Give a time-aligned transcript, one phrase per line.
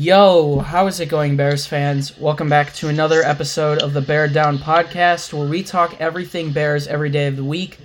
[0.00, 2.16] Yo, how is it going, Bears fans?
[2.16, 6.86] Welcome back to another episode of the Bear Down Podcast, where we talk everything Bears
[6.86, 7.76] every day of the week.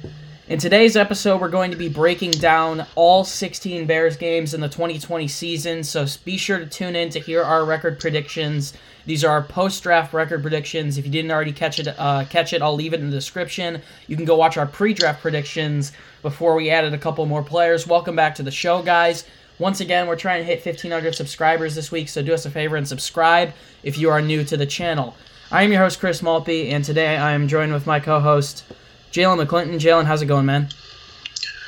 [0.48, 4.70] In today's episode, we're going to be breaking down all 16 Bears games in the
[4.70, 8.74] 2020 season, so be sure to tune in to hear our record predictions.
[9.06, 10.98] These are our post-draft record predictions.
[10.98, 13.82] If you didn't already catch it, uh, catch it, I'll leave it in the description.
[14.08, 17.86] You can go watch our pre-draft predictions before we added a couple more players.
[17.86, 19.26] Welcome back to the show, guys.
[19.58, 22.76] Once again, we're trying to hit 1,500 subscribers this week, so do us a favor
[22.76, 23.54] and subscribe
[23.84, 25.16] if you are new to the channel.
[25.50, 28.66] I am your host, Chris Maltby, and today I am joined with my co-host,
[29.14, 29.76] Jalen McClinton.
[29.76, 30.68] Jalen, how's it going, man?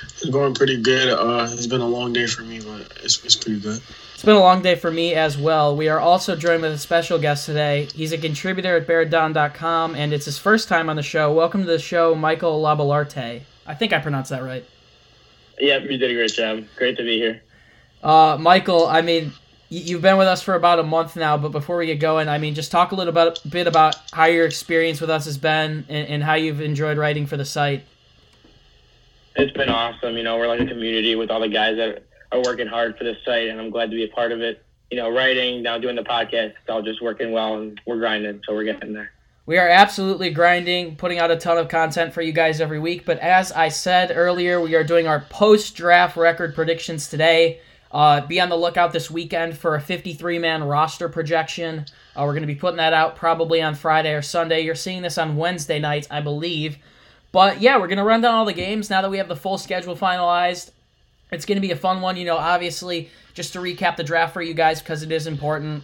[0.04, 1.10] It's going pretty good.
[1.10, 3.80] Uh, it's been a long day for me, but it's, it's pretty good.
[4.14, 5.78] It's been a long day for me as well.
[5.78, 7.88] We are also joined with a special guest today.
[7.94, 11.32] He's a contributor at BearDown.com, and it's his first time on the show.
[11.32, 13.44] Welcome to the show, Michael Labalarte.
[13.66, 14.66] I think I pronounced that right.
[15.60, 16.66] Yep, you did a great job.
[16.76, 17.42] Great to be here.
[18.08, 19.34] Uh, Michael, I mean,
[19.68, 22.38] you've been with us for about a month now, but before we get going, I
[22.38, 25.86] mean, just talk a little bit, bit about how your experience with us has been
[25.90, 27.84] and, and how you've enjoyed writing for the site.
[29.36, 30.16] It's been awesome.
[30.16, 33.04] You know, we're like a community with all the guys that are working hard for
[33.04, 34.64] this site, and I'm glad to be a part of it.
[34.90, 38.40] You know, writing, now doing the podcast, it's all just working well, and we're grinding,
[38.48, 39.12] so we're getting there.
[39.46, 43.06] We are absolutely grinding, putting out a ton of content for you guys every week.
[43.06, 47.60] But as I said earlier, we are doing our post draft record predictions today.
[47.92, 51.86] Uh, be on the lookout this weekend for a 53 man roster projection.
[52.16, 54.62] Uh, we're going to be putting that out probably on Friday or Sunday.
[54.62, 56.78] You're seeing this on Wednesday night, I believe.
[57.32, 59.36] But yeah, we're going to run down all the games now that we have the
[59.36, 60.72] full schedule finalized.
[61.32, 62.18] It's going to be a fun one.
[62.18, 65.84] You know, obviously, just to recap the draft for you guys because it is important.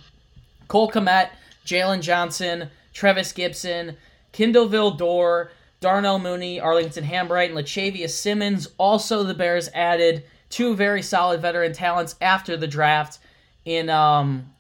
[0.68, 1.30] Cole Kmet,
[1.66, 3.96] Jaylon Johnson, Trevis Gipson,
[4.32, 8.70] Kindle Vildor, Darnell Mooney, Arlington Hambright, and Lachavious Simmons.
[8.78, 10.24] Also, the Bears added
[10.54, 13.18] two very solid veteran talents after the draft
[13.66, 14.54] in um,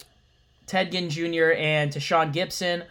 [0.66, 1.52] Ted Ginn Jr.
[1.56, 2.82] and Tashaun Gipson.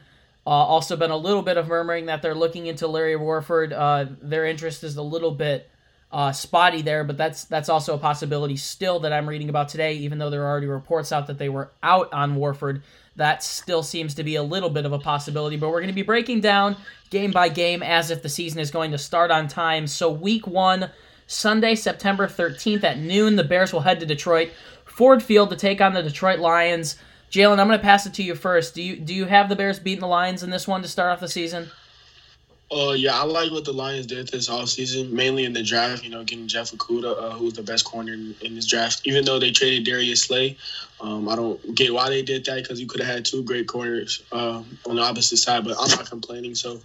[0.47, 3.73] Uh, also, been a little bit of murmuring that they're looking into Larry Warford.
[3.73, 5.69] Uh, their interest is a little bit
[6.13, 9.95] uh, spotty there, but that's that's also a possibility still that I'm reading about today.
[9.95, 12.83] Even though there are already reports out that they were out on Warford,
[13.17, 15.57] that still seems to be a little bit of a possibility.
[15.57, 16.77] But we're going to be breaking down
[17.11, 19.89] game by game as if the season is going to start on time.
[19.89, 20.91] So week one
[21.27, 24.51] Sunday, September 13th at noon, the Bears will head to Detroit,
[24.85, 26.97] Ford Field to take on the Detroit Lions.
[27.31, 28.75] Jalen, I'm going to pass it to you first.
[28.75, 31.11] Do you do you have the Bears beating the Lions in this one to start
[31.11, 31.71] off the season?
[32.73, 36.09] Uh, yeah, I like what the Lions did this offseason, mainly in the draft, you
[36.09, 39.03] know, getting Jeff Okudah, uh, who's the best corner in, in, this draft.
[39.05, 40.57] Even though they traded Darius Slay,
[41.03, 43.67] um, I don't get why they did that because you could have had two great
[43.67, 46.55] corners uh, on the opposite side, but I'm not complaining.
[46.55, 46.81] So,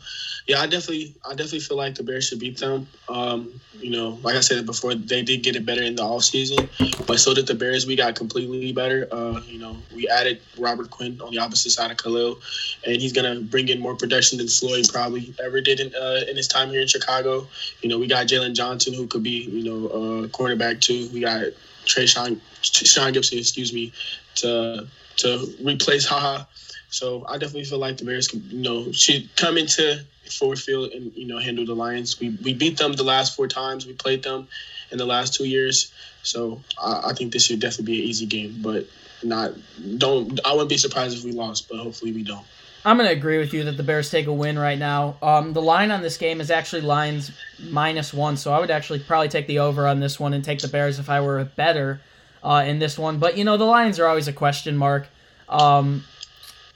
[0.48, 2.88] yeah, I definitely I definitely feel like the Bears should beat them.
[3.08, 7.06] Um, you know, like I said before, they did get it better in the offseason,
[7.06, 7.86] but so did the Bears.
[7.86, 9.08] We got completely better.
[9.12, 12.40] Uh, you know, we added Robert Quinn on the opposite side of Khalil,
[12.86, 16.22] and he's going to bring in more production than Floyd probably ever did in, uh,
[16.28, 17.48] in his time here in Chicago.
[17.82, 21.10] You know, we got Jaylon Johnson, who could be, you know, a cornerback too.
[21.14, 21.44] We got
[21.86, 23.94] Trey Sean, Sean Gipson, excuse me,
[24.36, 24.88] to
[25.18, 26.44] to replace Haha.
[26.90, 30.92] So I definitely feel like the Bears, can, you know, should come into Ford Field
[30.92, 32.20] and you know handle the Lions.
[32.20, 34.48] We we beat them the last four times we played them
[34.92, 35.92] in the last two years.
[36.24, 38.88] So I, I think this should definitely be an easy game, but
[39.24, 39.52] not
[39.98, 40.40] don't.
[40.46, 42.46] I wouldn't be surprised if we lost, but hopefully we don't.
[42.88, 45.18] I'm going to agree with you that the Bears take a win right now.
[45.22, 49.00] Um, the line on this game is actually Lions minus one, so I would actually
[49.00, 51.44] probably take the over on this one and take the Bears if I were a
[51.44, 52.00] better
[52.42, 53.20] uh, in this one.
[53.20, 55.10] But you know, the Lions are always a question mark.
[55.50, 56.06] Um,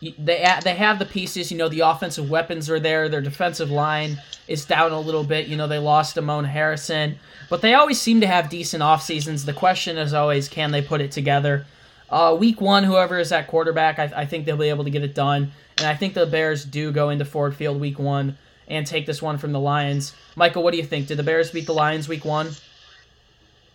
[0.01, 1.49] they they have the pieces.
[1.49, 3.07] You know, the offensive weapons are there.
[3.07, 5.47] Their defensive line is down a little bit.
[5.47, 9.45] You know, they lost Damon Harrison, but they always seem to have decent off seasons.
[9.45, 11.65] The question is always, can they put it together?
[12.11, 15.03] Uh, week one, whoever is at quarterback, I, I think they'll be able to get
[15.03, 15.51] it done.
[15.77, 19.21] And I think the Bears do go into Ford Field week one and take this
[19.21, 20.13] one from the Lions.
[20.35, 21.07] Michael, what do you think?
[21.07, 22.51] Did the Bears beat the Lions week one?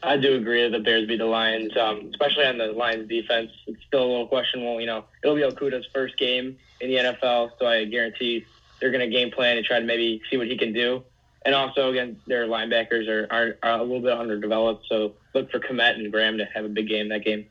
[0.03, 3.51] I do agree that the Bears beat the Lions, um, especially on the Lions defense.
[3.67, 4.81] It's still a little questionable.
[4.81, 8.45] You know, it'll be Okudah's first game in the NFL, so I guarantee
[8.81, 11.03] they're going to game plan and try to maybe see what he can do.
[11.47, 15.61] And also, again, their linebackers are, are, are a little bit underdeveloped, so look for
[15.61, 17.47] Kmet and Graham to have a big game that game.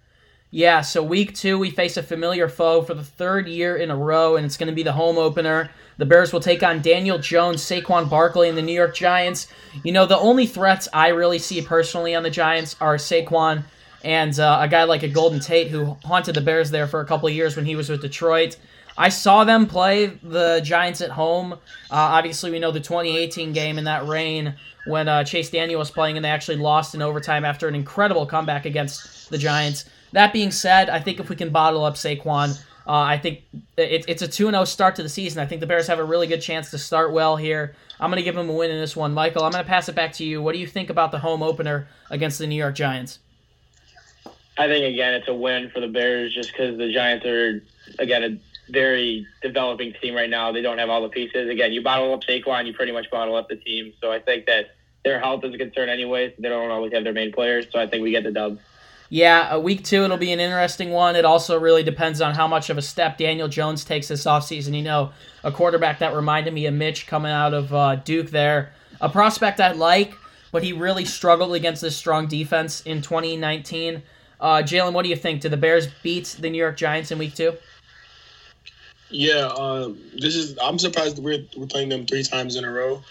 [0.51, 3.95] Yeah, so week two, we face a familiar foe for the third year in a
[3.95, 5.69] row, and it's going to be the home opener.
[5.97, 9.47] The Bears will take on Daniel Jones, Saquon Barkley, and the New York Giants.
[9.83, 13.65] You know, the only threats I really see personally on the Giants are Saquon
[14.05, 17.05] and uh, a guy like a Golden Tate who haunted the Bears there for a
[17.05, 18.55] couple of years when he was with Detroit.
[18.97, 21.53] I saw them play the Giants at home.
[21.53, 21.57] Uh,
[21.89, 24.55] obviously, we know the 2018 game in that rain
[24.85, 28.25] when uh, Chase Daniel was playing, and they actually lost in overtime after an incredible
[28.25, 29.85] comeback against the Giants.
[30.15, 32.57] That being said, I think if we can bottle up Saquon,
[32.87, 33.43] uh, I think
[33.75, 35.43] it, it's a 2 0 start to the season.
[35.43, 37.75] I think the Bears have a really good chance to start well here.
[37.99, 39.13] I'm going to give them a win in this one.
[39.13, 40.41] Michael, I'm going to pass it back to you.
[40.41, 43.19] What do you think about the home opener against the New York Giants?
[44.57, 47.61] I think, again, it's a win for the Bears just because the Giants are,
[47.99, 50.53] again, a very developing team right now.
[50.53, 51.49] They don't have all the pieces.
[51.49, 53.91] Again, you bottle up Saquon, you pretty much bottle up the team.
[53.99, 56.33] So I think that their health is a concern anyway.
[56.39, 57.67] They don't always have their main players.
[57.69, 58.59] So I think we get the dub.
[59.09, 61.15] Yeah, a week two, it'll be an interesting one.
[61.15, 64.75] It also really depends on how much of a step Daniel Jones takes this offseason.
[64.75, 65.11] You know,
[65.43, 68.73] a quarterback that reminded me of Mitch coming out of uh, Duke there.
[69.01, 70.15] A prospect I like,
[70.51, 74.01] but he really struggled against this strong defense in 2019.
[74.39, 75.41] Uh, Jalen, what do you think?
[75.41, 77.53] Did the Bears beat the New York Giants in week two?
[79.09, 80.57] Yeah, um, this is.
[80.61, 83.03] I'm surprised we're we're playing them three times in a row.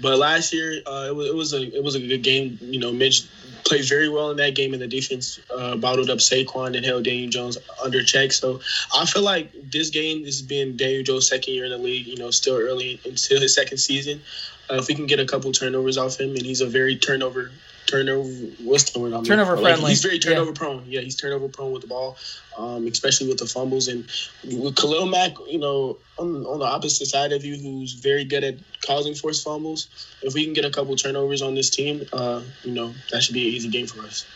[0.00, 2.58] But last year, uh, it was it was a it was a good game.
[2.60, 3.28] You know, Mitch
[3.64, 7.04] played very well in that game, and the defense uh, bottled up Saquon and held
[7.04, 8.32] Daniel Jones under check.
[8.32, 8.60] So
[8.94, 12.06] I feel like this game is being Daniel Jones' second year in the league.
[12.06, 14.22] You know, still early until his second season.
[14.70, 17.50] Uh, if we can get a couple turnovers off him, and he's a very turnover
[17.86, 18.28] turnover.
[18.62, 19.12] What's the word?
[19.12, 19.82] I'm turnover friendly.
[19.82, 20.56] Like, he's very turnover yeah.
[20.56, 20.84] prone.
[20.86, 22.16] Yeah, he's turnover prone with the ball,
[22.56, 23.88] um, especially with the fumbles.
[23.88, 24.04] And
[24.44, 28.44] with Khalil Mack, you know, on, on the opposite side of you, who's very good
[28.44, 29.88] at causing forced fumbles.
[30.22, 33.34] If we can get a couple turnovers on this team, uh, you know, that should
[33.34, 34.26] be an easy game for us.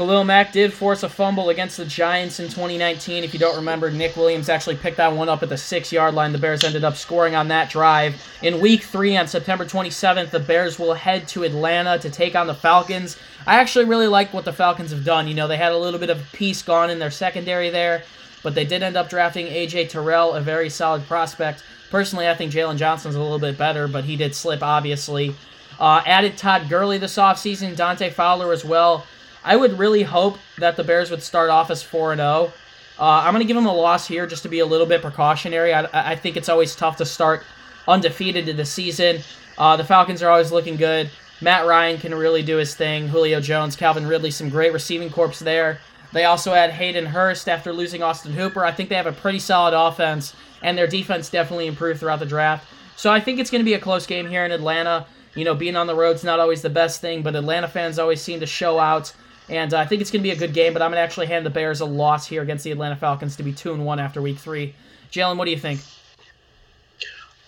[0.00, 3.22] Khalil Mack did force a fumble against the Giants in 2019.
[3.22, 6.14] If you don't remember, Nick Williams actually picked that one up at the six yard
[6.14, 6.32] line.
[6.32, 8.14] The Bears ended up scoring on that drive.
[8.40, 12.46] In week three on September 27th, the Bears will head to Atlanta to take on
[12.46, 13.18] the Falcons.
[13.46, 15.28] I actually really like what the Falcons have done.
[15.28, 18.02] You know, they had a little bit of peace gone in their secondary there,
[18.42, 19.88] but they did end up drafting A.J.
[19.88, 21.62] Terrell, a very solid prospect.
[21.90, 25.34] Personally, I think Jaylon Johnson's a little bit better, but he did slip, obviously.
[25.78, 29.04] Uh, added Todd Gurley this offseason, Dante Fowler as well.
[29.44, 32.52] I would really hope that the Bears would start off as 4 0.
[32.98, 35.00] Uh, I'm going to give them a loss here just to be a little bit
[35.00, 35.72] precautionary.
[35.72, 37.44] I, I think it's always tough to start
[37.88, 39.20] undefeated in the season.
[39.56, 41.10] Uh, the Falcons are always looking good.
[41.40, 43.08] Matt Ryan can really do his thing.
[43.08, 45.80] Julio Jones, Calvin Ridley, some great receiving corps there.
[46.12, 48.64] They also had Hayden Hurst after losing Austin Hooper.
[48.64, 52.26] I think they have a pretty solid offense, and their defense definitely improved throughout the
[52.26, 52.66] draft.
[52.96, 55.06] So I think it's going to be a close game here in Atlanta.
[55.34, 58.20] You know, being on the road's not always the best thing, but Atlanta fans always
[58.20, 59.12] seem to show out.
[59.50, 61.02] And uh, I think it's going to be a good game, but I'm going to
[61.02, 63.84] actually hand the Bears a loss here against the Atlanta Falcons to be 2 and
[63.84, 64.74] 1 after week three.
[65.10, 65.80] Jalen, what do you think?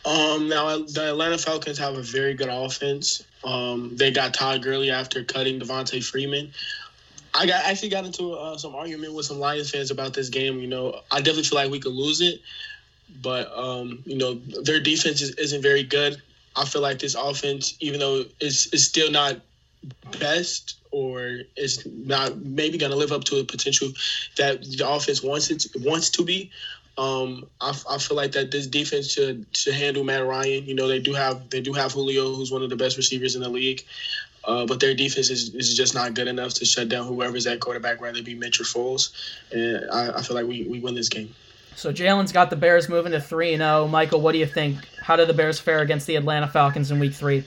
[0.04, 3.24] Um, now the Atlanta Falcons have a very good offense.
[3.44, 6.50] Um, they got Todd Gurley after cutting Devonta Freeman.
[7.34, 10.58] I got actually got into uh, some argument with some Lions fans about this game.
[10.58, 12.40] You know, I definitely feel like we could lose it,
[13.22, 16.20] but um, you know their defense is, isn't very good.
[16.56, 19.40] I feel like this offense, even though it's, it's still not
[20.18, 23.88] best or is not maybe going to live up to the potential
[24.36, 26.50] that the offense wants it to, wants to be.
[26.98, 30.64] Um, I, I feel like that this defense should should handle Matt Ryan.
[30.66, 33.34] You know, they do have they do have Julio, who's one of the best receivers
[33.34, 33.84] in the league.
[34.44, 37.60] Uh, but their defense is, is just not good enough to shut down whoever's at
[37.60, 39.12] quarterback, whether it be Mitch or Foles.
[39.52, 41.32] And I, I feel like we, we win this game.
[41.76, 43.86] So Jalen's got the Bears moving to 3 and 0.
[43.88, 44.78] Michael, what do you think?
[45.00, 47.44] How did the Bears fare against the Atlanta Falcons in week three?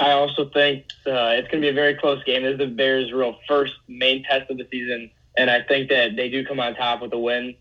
[0.00, 2.42] I also think uh, it's going to be a very close game.
[2.42, 6.16] This is the Bears' real first main test of the season, and I think that
[6.16, 7.54] they do come on top with a win.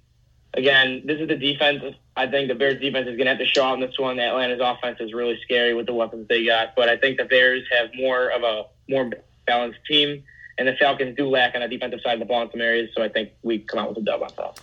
[0.55, 1.83] Again, this is the defense.
[2.15, 4.19] I think the Bears' defense is going to have to show in this one.
[4.19, 7.63] Atlanta's offense is really scary with the weapons they got, but I think the Bears
[7.71, 9.11] have more of a more
[9.45, 10.23] balanced team,
[10.57, 12.89] and the Falcons do lack on the defensive side of the ball in some areas.
[12.95, 14.59] So I think we come out with a dub on top.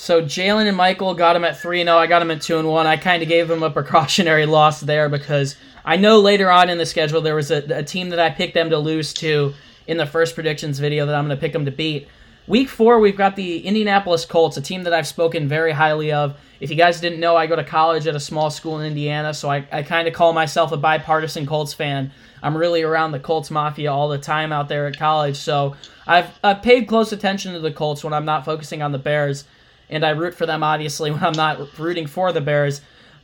[0.00, 1.98] So Jalen and Michael got him at three and zero.
[1.98, 2.86] I got him at two and one.
[2.86, 6.78] I kind of gave him a precautionary loss there because I know later on in
[6.78, 9.52] the schedule there was a, a team that I picked them to lose to
[9.86, 12.08] in the first predictions video that I'm going to pick them to beat.
[12.46, 16.34] Week four, we've got the Indianapolis Colts, a team that I've spoken very highly of.
[16.60, 19.34] If you guys didn't know, I go to college at a small school in Indiana,
[19.34, 22.10] so I, I kind of call myself a bipartisan Colts fan.
[22.42, 25.76] I'm really around the Colts Mafia all the time out there at college, so
[26.06, 29.44] I've, I've paid close attention to the Colts when I'm not focusing on the Bears,
[29.90, 32.80] and I root for them, obviously, when I'm not rooting for the Bears.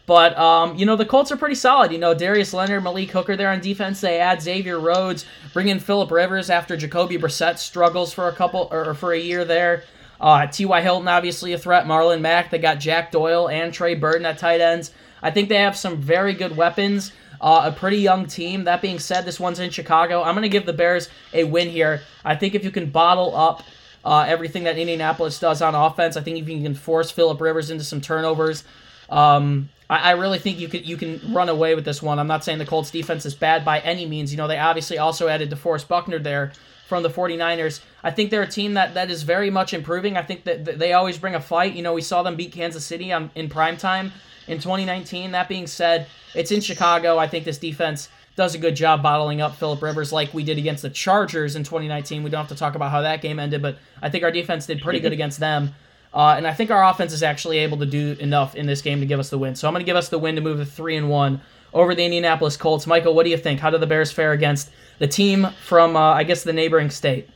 [0.06, 1.90] But um, you know the Colts are pretty solid.
[1.90, 4.00] You know Darius Leonard, Malik Hooker there on defense.
[4.00, 8.68] They add Xavier Rhodes, bring in Philip Rivers after Jacoby Brissett struggles for a couple
[8.70, 9.82] or for a year there.
[10.20, 10.80] Uh, T.Y.
[10.80, 11.86] Hilton obviously a threat.
[11.86, 12.50] Marlon Mack.
[12.50, 14.92] They got Jack Doyle and Trey Burton at tight ends.
[15.22, 17.12] I think they have some very good weapons.
[17.40, 18.64] Uh, a pretty young team.
[18.64, 20.22] That being said, this one's in Chicago.
[20.22, 22.02] I'm going to give the Bears a win here.
[22.24, 23.62] I think if you can bottle up
[24.06, 27.70] uh, everything that Indianapolis does on offense, I think if you can force Philip Rivers
[27.70, 28.62] into some turnovers,
[29.10, 32.20] um, I, I really think you can you can run away with this one.
[32.20, 34.30] I'm not saying the Colts defense is bad by any means.
[34.30, 36.52] You know, they obviously also added DeForest Buckner there
[36.86, 37.80] from the 49ers.
[38.04, 40.16] I think they're a team that, that is very much improving.
[40.16, 41.74] I think that they always bring a fight.
[41.74, 44.12] You know, we saw them beat Kansas City on, in prime time
[44.46, 45.32] in 2019.
[45.32, 47.18] That being said, it's in Chicago.
[47.18, 50.58] I think this defense does a good job bottling up Philip Rivers like we did
[50.58, 52.22] against the Chargers in 2019.
[52.22, 54.66] We don't have to talk about how that game ended, but I think our defense
[54.66, 55.74] did pretty good against them.
[56.12, 59.00] Uh, and I think our offense is actually able to do enough in this game
[59.00, 59.54] to give us the win.
[59.54, 61.40] So I'm going to give us the win to move to three and one
[61.74, 62.86] over the Indianapolis Colts.
[62.86, 63.60] Michael, what do you think?
[63.60, 67.28] How did the Bears fare against the team from, uh, I guess, the neighboring state?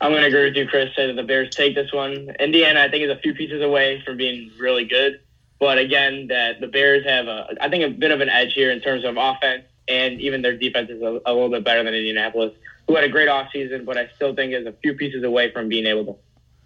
[0.00, 0.94] I'm going to agree with you, Chris.
[0.94, 2.30] Say that the Bears take this one.
[2.38, 5.20] Indiana, I think, is a few pieces away from being really good.
[5.58, 8.70] But again, that the Bears have a, I think, a bit of an edge here
[8.70, 11.94] in terms of offense, and even their defense is a, a little bit better than
[11.94, 12.52] Indianapolis,
[12.86, 15.68] who had a great offseason, but I still think is a few pieces away from
[15.68, 16.16] being able to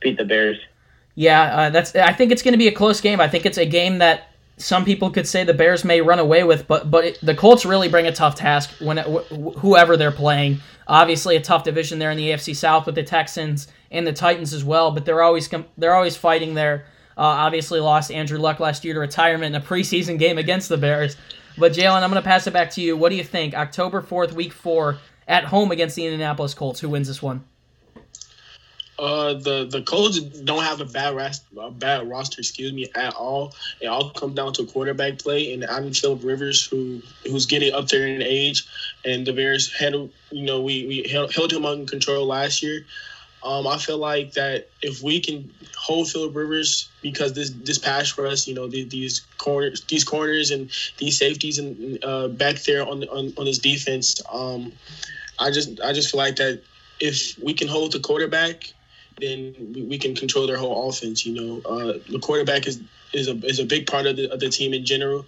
[0.00, 0.58] beat the Bears.
[1.14, 1.94] Yeah, uh, that's.
[1.94, 3.20] I think it's going to be a close game.
[3.20, 6.44] I think it's a game that some people could say the Bears may run away
[6.44, 9.96] with, but but it, the Colts really bring a tough task when it, wh- whoever
[9.96, 10.61] they're playing.
[10.87, 14.52] Obviously, a tough division there in the AFC South with the Texans and the Titans
[14.52, 16.87] as well, but they're always com- they're always fighting there.
[17.16, 20.78] Uh, obviously, lost Andrew Luck last year to retirement in a preseason game against the
[20.78, 21.16] Bears.
[21.59, 22.97] But Jalen, I'm going to pass it back to you.
[22.97, 23.54] What do you think?
[23.54, 26.81] October 4th, Week Four, at home against the Indianapolis Colts.
[26.81, 27.45] Who wins this one?
[28.99, 33.14] Uh, the the Colts don't have a bad rast- a bad roster, excuse me, at
[33.14, 33.52] all.
[33.81, 37.88] It all comes down to quarterback play, and I'm Philip Rivers, who who's getting up
[37.88, 38.64] there in age,
[39.04, 42.85] and the Bears handled, you know, we we held, held him under control last year.
[43.44, 48.16] Um, I feel like that if we can hold Philip Rivers because this this pass
[48.16, 52.87] rush, you know, the, these corners, these corners and these safeties and uh, back there
[52.87, 54.72] on on on his defense, um,
[55.38, 56.62] I just I just feel like that
[57.00, 58.72] if we can hold the quarterback
[59.22, 59.54] then
[59.88, 61.25] we, can control their whole offense.
[61.25, 62.80] You know, uh, the quarterback is
[63.12, 65.26] is a is a big part of the of the team in general,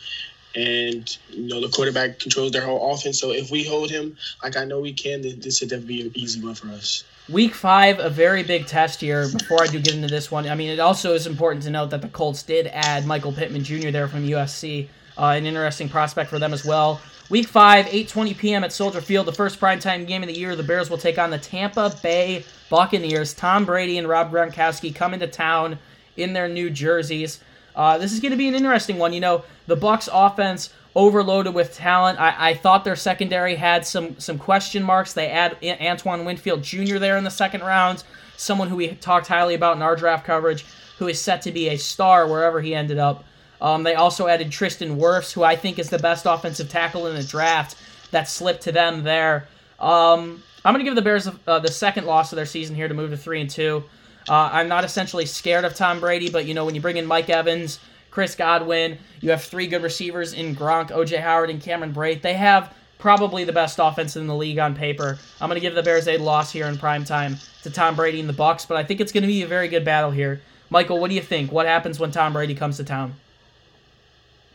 [0.57, 3.21] and you know the quarterback controls their whole offense.
[3.21, 6.03] So if we hold him like I know we can, then this would definitely be
[6.03, 7.05] an easy one for us.
[7.29, 9.27] Week five, a very big test here.
[9.29, 11.91] Before I do get into this one, I mean, it also is important to note
[11.91, 13.91] that the Colts did add Michael Pittman Jr.
[13.91, 17.01] there from USC, uh, an interesting prospect for them as well.
[17.31, 18.65] Week 5, 8:20 p.m.
[18.65, 20.55] at Soldier Field, the first primetime game of the year.
[20.55, 23.33] The Bears will take on the Tampa Bay Buccaneers.
[23.33, 25.79] Tom Brady and Rob Gronkowski come into town
[26.19, 27.41] in their new jerseys.
[27.75, 29.13] Uh, this is going to be an interesting one.
[29.13, 32.21] You know, the Bucs offense overloaded with talent.
[32.21, 35.13] I, I thought their secondary had some some question marks.
[35.13, 36.99] They add Antoine Winfield Jr.
[36.99, 38.05] there in the second round,
[38.37, 40.65] someone who we talked highly about in our draft coverage,
[40.99, 43.25] who is set to be a star wherever he ended up.
[43.61, 47.17] Um, they also added Tristan Wirfs, who I think is the best offensive tackle in
[47.17, 47.77] the draft.
[48.11, 49.49] That slipped to them there.
[49.81, 52.89] Um, I'm going to give the Bears uh, the second loss of their season here
[52.89, 53.85] to move to three and two.
[54.29, 57.07] Uh, I'm not essentially scared of Tom Brady, but you know when you bring in
[57.07, 57.79] Mike Evans,
[58.11, 62.23] Chris Godwin, you have three good receivers in Gronk, OJ Howard, and Cameron Brate.
[62.23, 65.19] They have probably the best offense in the league on paper.
[65.41, 68.21] I'm going to give the Bears a loss here in prime time to Tom Brady
[68.21, 70.41] and the Bucs, but I think it's going to be a very good battle here.
[70.71, 71.53] Michael, what do you think?
[71.53, 73.15] What happens when Tom Brady comes to town?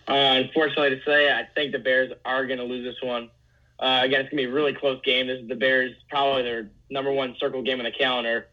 [0.07, 3.29] Uh, unfortunately to say, I think the Bears are going to lose this one.
[3.77, 5.27] Uh, again, it's going to be a really close game.
[5.27, 8.47] This is the Bears, probably their number one circle game on the calendar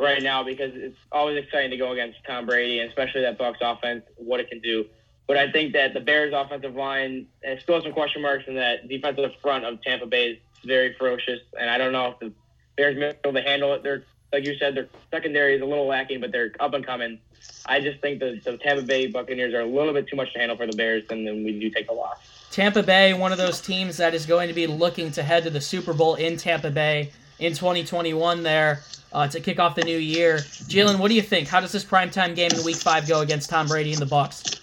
[0.00, 3.56] right now because it's always exciting to go against Tom Brady and especially that Bucs
[3.60, 4.86] offense, what it can do.
[5.26, 8.88] But I think that the Bears offensive line has still some question marks and that
[8.88, 11.40] defensive front of Tampa Bay is very ferocious.
[11.58, 12.32] And I don't know if the
[12.76, 13.82] Bears may be able to handle it.
[13.82, 17.18] They're, like you said, their secondary is a little lacking, but they're up and coming.
[17.66, 20.38] I just think the, the Tampa Bay Buccaneers are a little bit too much to
[20.38, 22.16] handle for the Bears, and then we do take a loss.
[22.50, 25.50] Tampa Bay, one of those teams that is going to be looking to head to
[25.50, 29.98] the Super Bowl in Tampa Bay in 2021 there uh, to kick off the new
[29.98, 30.36] year.
[30.36, 31.48] Jalen, what do you think?
[31.48, 34.58] How does this primetime game in Week 5 go against Tom Brady and the Bucs?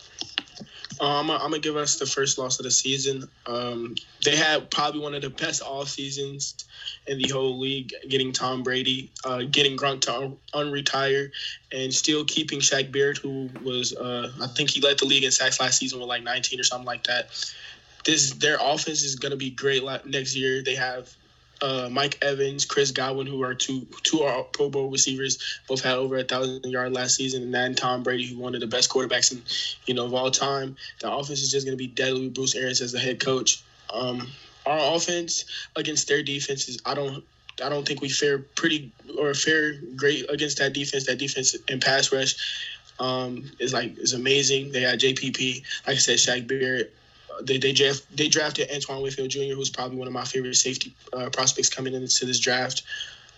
[1.00, 3.28] Um, I'm gonna give us the first loss of the season.
[3.48, 6.66] Um, they had probably one of the best off seasons
[7.08, 11.32] in the whole league, getting Tom Brady, uh, getting Gronk to un- unretire,
[11.74, 15.32] and still keeping Shaq Barrett, who was uh, I think he led the league in
[15.32, 17.30] sacks last season with like 19 or something like that.
[18.06, 20.64] This their offense is gonna be great next year.
[20.64, 21.14] They have
[21.62, 26.18] uh, Mike Evans, Chris Godwin, who are two two Pro Bowl receivers, both had over
[26.18, 29.32] a thousand yard last season, and then Tom Brady, who one of the best quarterbacks
[29.32, 29.42] in
[29.86, 30.76] you know of all time.
[31.00, 32.30] The offense is just going to be deadly.
[32.30, 33.64] Bruce Arians as the head coach.
[33.94, 34.28] Um,
[34.66, 35.46] our offense
[35.76, 37.24] against their defenses, I don't.
[37.64, 41.06] I don't think we fare pretty or fare great against that defense.
[41.06, 42.36] That defense and pass rush
[43.00, 44.72] um, is like is amazing.
[44.72, 46.94] They got JPP, like I said, Shaq Barrett,
[47.44, 50.94] they they, draft, they drafted Antoine Winfield Jr., who's probably one of my favorite safety
[51.14, 52.84] uh, prospects coming into this draft.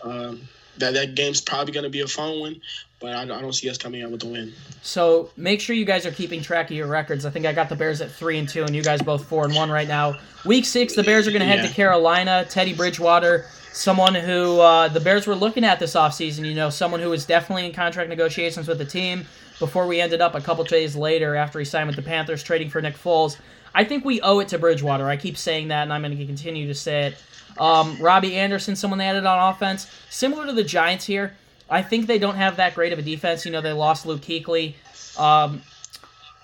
[0.04, 0.42] Um,
[0.77, 2.62] that that game's probably going to be a fun one,
[3.00, 4.54] but I, I, don't see us coming out with the win.
[4.84, 7.25] So make sure you guys are keeping track of your records.
[7.25, 9.46] I think I got the Bears at three and two, and you guys both four
[9.46, 10.20] and one right now.
[10.46, 11.68] Week six, the Bears are going to head yeah.
[11.68, 12.46] to Carolina.
[12.48, 13.46] Teddy Bridgewater
[13.77, 16.46] someone who uh, the Bears were looking at this offseason.
[16.46, 19.25] You know, someone who was definitely in contract negotiations with the team
[19.60, 22.70] before we ended up a couple days later after he signed with the Panthers, trading
[22.70, 23.38] for Nick Foles.
[23.74, 25.08] I think we owe it to Bridgewater.
[25.08, 27.18] I keep saying that, and I'm going to continue to say it.
[27.60, 31.36] Um, Robbie Anderson, someone they added on offense, similar to the Giants here.
[31.70, 33.46] I think they don't have that great of a defense.
[33.46, 34.76] You know, they lost Luke Kuechly.
[35.20, 35.62] Um,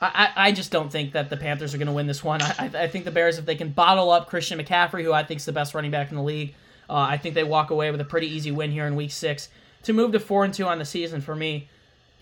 [0.02, 2.42] I, I just don't think that the Panthers are going to win this one.
[2.42, 5.40] I, I think the Bears, if they can bottle up Christian McCaffrey, who I think
[5.40, 6.56] is the best running back in the league,
[6.90, 9.50] uh, I think they walk away with a pretty easy win here in Week Six
[9.84, 11.70] to move to four and two on the season for me.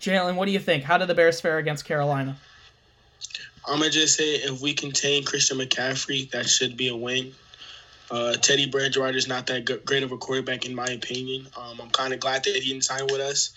[0.00, 0.84] Jalen, what do you think?
[0.84, 2.36] How did the Bears fare against Carolina?
[3.66, 7.32] I'm gonna just say if we contain Christian McCaffrey, that should be a win.
[8.10, 11.46] Uh, Teddy Bridgewater is not that great of a quarterback in my opinion.
[11.56, 13.50] Um, I'm kind of glad that he didn't sign with us.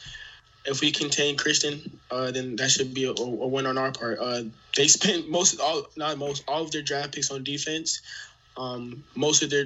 [0.64, 4.20] If we contain Christian, uh, then that should be a, a win on our part.
[4.20, 4.44] Uh,
[4.76, 8.02] they spent most all not most all of their draft picks on defense.
[8.58, 9.66] Um, most of their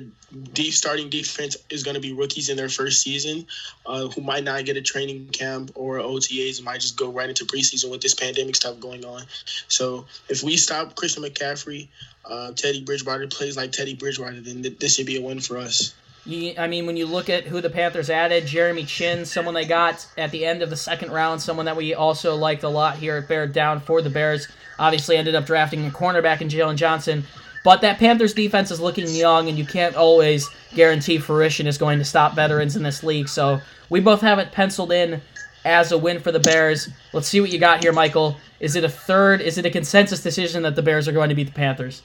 [0.53, 3.45] deep starting defense is going to be rookies in their first season
[3.85, 7.29] uh, who might not get a training camp or OTAs and might just go right
[7.29, 9.23] into preseason with this pandemic stuff going on.
[9.67, 11.87] So if we stop Christian McCaffrey,
[12.25, 15.57] uh, Teddy Bridgewater plays like Teddy Bridgewater, then th- this should be a win for
[15.57, 15.93] us.
[16.27, 20.05] I mean, when you look at who the Panthers added, Jeremy Chinn, someone they got
[20.17, 23.17] at the end of the second round, someone that we also liked a lot here
[23.17, 24.47] at Bear Down for the Bears.
[24.77, 27.25] Obviously, ended up drafting a cornerback in Jaylon Johnson.
[27.63, 31.99] But that Panthers defense is looking young, and you can't always guarantee fruition is going
[31.99, 33.27] to stop veterans in this league.
[33.27, 35.21] So we both have it penciled in
[35.65, 36.89] as a win for the Bears.
[37.13, 38.37] Let's see what you got here, Michael.
[38.59, 39.41] Is it a third?
[39.41, 42.01] Is it a consensus decision that the Bears are going to beat the Panthers?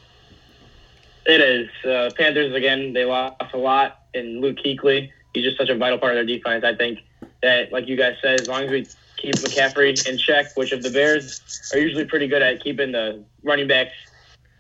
[1.26, 1.68] It is.
[1.84, 5.11] Uh, Panthers, again, they lost a lot in Luke Kuechly.
[5.32, 6.64] He's just such a vital part of their defense.
[6.64, 7.00] I think
[7.42, 10.82] that, like you guys said, as long as we keep McCaffrey in check, which of
[10.82, 11.40] the Bears
[11.73, 13.92] are usually pretty good at keeping the running backs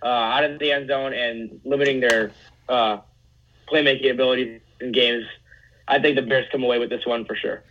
[0.02, 2.32] uh, out of the end zone and limiting their
[2.68, 2.98] uh,
[3.68, 5.24] playmaking ability in games.
[5.86, 7.62] I think the Bears come away with this one for sure.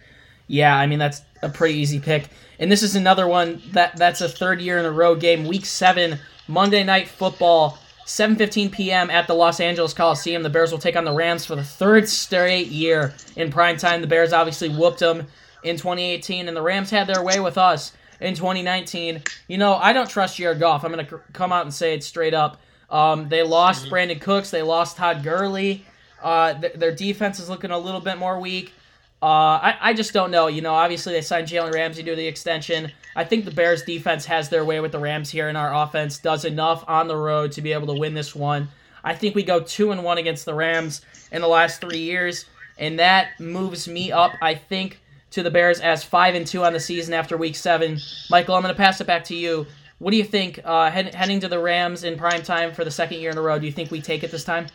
[0.48, 2.28] Yeah, I mean that's a pretty easy pick.
[2.60, 5.46] And this is another one that that's a third year in a row game.
[5.46, 9.10] Week 7, Monday night football, 7:15 p.m.
[9.10, 10.44] at the Los Angeles Coliseum.
[10.44, 14.02] The Bears will take on the Rams for the third straight year in prime time.
[14.02, 15.28] The Bears obviously whooped them
[15.64, 19.22] in 2018 and the Rams had their way with us in 2019.
[19.48, 20.84] You know, I don't trust Jared Goff.
[20.84, 22.60] I'm going to come out and say it straight up.
[22.90, 23.94] Um, they lost mm-hmm.
[23.94, 24.50] Brandin Cooks.
[24.50, 25.86] They lost Todd Gurley.
[26.22, 28.74] Uh, th- their defense is looking a little bit more weak.
[29.22, 30.48] Uh, I, I just don't know.
[30.48, 32.92] You know, obviously they signed Jalen Ramsey to the extension.
[33.16, 36.18] I think the Bears defense has their way with the Rams here, and our offense
[36.18, 38.70] does enough on the road to be able to win this one.
[39.04, 42.46] I think we go two and one against the Rams in the last three years,
[42.78, 44.34] and that moves me up.
[44.42, 45.00] I think
[45.34, 48.00] to the Bears as five and two on the season after Week Seven.
[48.30, 49.66] Michael, I'm going to pass it back to you.
[50.00, 52.92] What do you think uh, head, heading to the Rams in prime time for the
[52.92, 53.58] second year in a row?
[53.58, 54.68] Do you think we take it this time?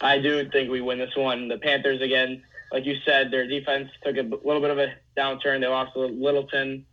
[0.00, 1.48] I do think we win this one.
[1.48, 5.60] The Panthers again, like you said, their defense took a little bit of a downturn.
[5.60, 6.86] They lost Littleton.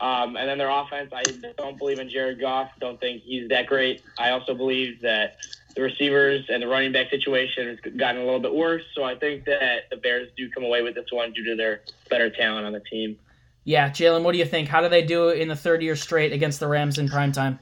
[0.00, 1.22] Um, and then their offense, I
[1.58, 2.70] don't believe in Jared Goff.
[2.80, 4.02] Don't think he's that great.
[4.18, 5.36] I also believe that
[5.74, 8.82] the receivers and the running back situation has gotten a little bit worse.
[8.94, 11.82] So I think that the Bears do come away with this one due to their
[12.08, 13.18] better talent on the team.
[13.64, 14.68] Yeah, Jalen, what do you think?
[14.68, 17.32] How do they do it in the third year straight against the Rams in prime
[17.32, 17.58] time?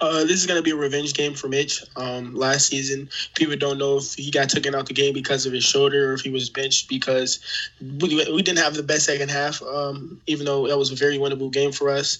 [0.00, 1.84] Uh, this is going to be a revenge game for Mitch.
[1.96, 5.52] Um, last season, people don't know if he got taken out the game because of
[5.52, 7.40] his shoulder or if he was benched because
[7.80, 11.18] we, we didn't have the best second half, um, even though that was a very
[11.18, 12.18] winnable game for us.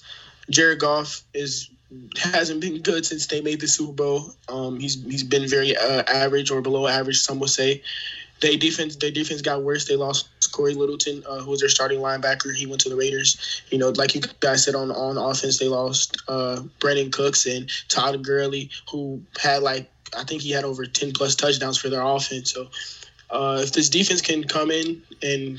[0.51, 1.71] Jared Goff is
[2.19, 4.31] hasn't been good since they made the Super Bowl.
[4.49, 7.83] Um, he's he's been very uh, average or below average, some would say.
[8.41, 9.87] They defense their defense got worse.
[9.87, 12.55] They lost Cory Littleton, uh, who was their starting linebacker.
[12.55, 13.63] He went to the Raiders.
[13.71, 17.71] You know, like you guys said on on offense, they lost uh, Brandin Cooks and
[17.89, 22.03] Todd Gurley, who had like I think he had over ten plus touchdowns for their
[22.03, 22.53] offense.
[22.53, 22.69] So
[23.31, 25.59] uh, if this defense can come in and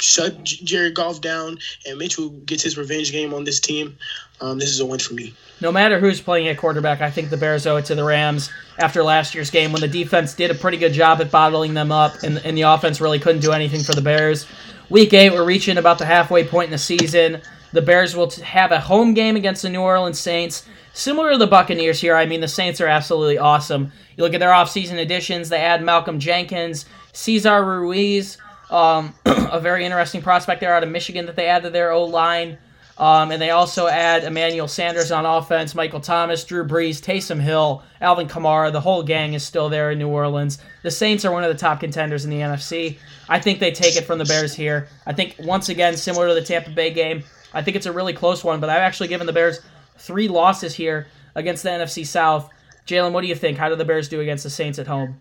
[0.00, 3.96] shut Jared Goff down and Mitchell gets his revenge game on this team,
[4.40, 5.34] um, this is a win for me.
[5.60, 8.50] No matter who's playing at quarterback, I think the Bears owe it to the Rams
[8.78, 11.92] after last year's game when the defense did a pretty good job at bottling them
[11.92, 14.46] up and, and the offense really couldn't do anything for the Bears.
[14.88, 17.42] Week 8, we're reaching about the halfway point in the season.
[17.72, 20.66] The Bears will have a home game against the New Orleans Saints.
[20.92, 23.92] Similar to the Buccaneers here, I mean, the Saints are absolutely awesome.
[24.16, 28.38] You look at their offseason additions, they add Malcolm Jenkins, Cesar Ruiz,
[28.70, 32.04] um, a very interesting prospect there out of Michigan that they add to their O
[32.04, 32.58] line.
[32.96, 37.82] Um, and they also add Emmanuel Sanders on offense, Michael Thomas, Drew Brees, Taysom Hill,
[38.02, 38.70] Alvin Kamara.
[38.70, 40.58] The whole gang is still there in New Orleans.
[40.82, 42.98] The Saints are one of the top contenders in the NFC.
[43.26, 44.88] I think they take it from the Bears here.
[45.06, 48.12] I think, once again, similar to the Tampa Bay game, I think it's a really
[48.12, 49.60] close one, but I've actually given the Bears
[49.96, 52.50] three losses here against the NFC South.
[52.86, 53.56] Jalen, what do you think?
[53.56, 55.18] How do the Bears do against the Saints at home?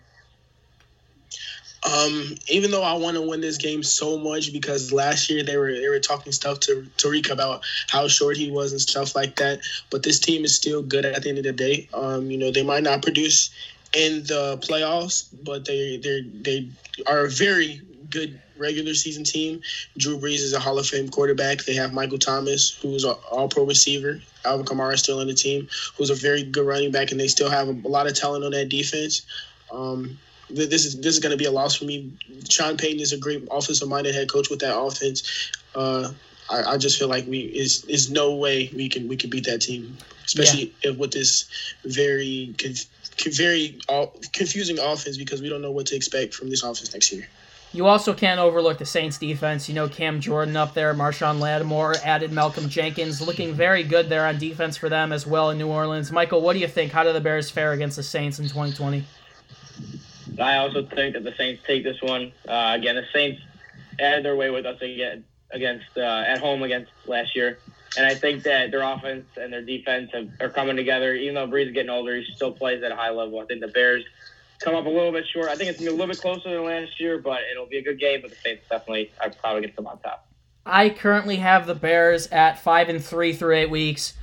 [1.84, 5.56] Um, even though I want to win this game so much because last year they
[5.56, 9.38] were they were talking stuff to Tarik about how short he was and stuff like
[9.38, 9.60] that.
[9.90, 11.88] But this team is still good at the end of the day.
[11.94, 13.50] Um, you know, they might not produce
[13.94, 16.70] in the playoffs, but they they they
[17.08, 19.62] are a very good regular season team.
[19.98, 21.64] Drew Brees is a Hall of Fame quarterback.
[21.64, 24.22] They have Michael Thomas, who's an All Pro receiver.
[24.46, 27.28] Alvin Kamara is still on the team, who's a very good running back, and they
[27.28, 29.22] still have a lot of talent on that defense.
[29.72, 30.18] Um,
[30.50, 32.12] this is this is going to be a loss for me.
[32.50, 35.52] Sean Payton is a great offensive minded head coach with that offense.
[35.76, 36.12] Uh,
[36.50, 39.46] I, I, just feel like we is is no way we can we can beat
[39.46, 40.92] that team, especially yeah.
[40.92, 41.50] if with this
[41.86, 42.56] very
[43.24, 43.80] very
[44.34, 47.28] confusing offense because we don't know what to expect from this offense next year.
[47.72, 49.70] You also can't overlook the Saints defense.
[49.70, 54.26] You know, Cam Jordan up there, Marshon Lattimore, added Malcolm Jenkins, looking very good there
[54.26, 56.12] on defense for them as well in New Orleans.
[56.12, 56.92] Michael, what do you think?
[56.92, 59.06] How do the Bears fare against the Saints in 2020?
[60.40, 62.32] I also think that the Saints take this one.
[62.48, 63.42] Uh, again, the Saints
[64.00, 67.60] had their way with us again against uh, at home against last year,
[67.98, 71.14] and I think that their offense and their defense have, are coming together.
[71.16, 73.40] Even though Brees is getting older, he still plays at a high level.
[73.40, 74.04] I think the Bears
[74.60, 75.48] come up a little bit short.
[75.48, 77.78] I think it's gonna be a little bit closer than last year, but it'll be
[77.78, 78.22] a good game.
[78.22, 80.28] But the Saints definitely, I probably get them on top.
[80.66, 84.14] I currently have the Bears at five and three through eight weeks.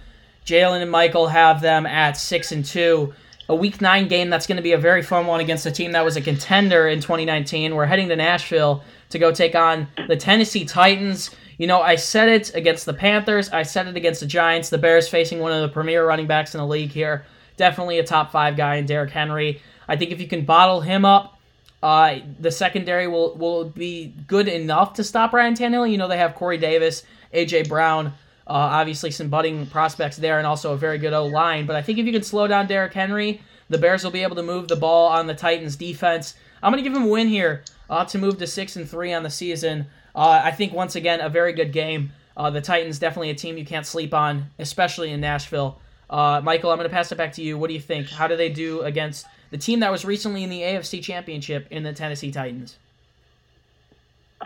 [0.45, 3.13] Jalen and Michael have them at six and two
[3.49, 5.93] a week nine game that's going to be a very fun one against a team
[5.93, 7.75] that was a contender in 2019.
[7.75, 11.31] We're heading to Nashville to go take on the Tennessee Titans.
[11.59, 14.69] You know, I said it against the Panthers, I said it against the Giants.
[14.69, 17.25] The Bears facing one of the premier running backs in the league here.
[17.57, 19.63] Definitely a top five guy in Derrick Henry.
[19.89, 21.39] I think if you can bottle him up,
[21.83, 25.91] uh, the secondary will will be good enough to stop Ryan Tannehill.
[25.91, 28.13] You know, they have Corey Davis, AJ Brown,
[28.47, 31.67] uh, obviously, some budding prospects there, and also a very good O line.
[31.67, 34.37] But I think if you can slow down Derrick Henry, the Bears will be able
[34.37, 36.35] to move the ball on the Titans' defense.
[36.63, 39.13] I'm going to give him a win here uh, to move to six and three
[39.13, 39.87] on the season.
[40.15, 42.13] Uh, I think once again a very good game.
[42.37, 45.81] Uh, the Titans definitely a team you can't sleep on, especially in Nashville.
[46.09, 47.59] Uh, Michael, I'm going to pass it back to you.
[47.59, 48.09] What do you think?
[48.09, 51.83] How do they do against the team that was recently in the AFC Championship in
[51.83, 52.77] the Tennessee Titans?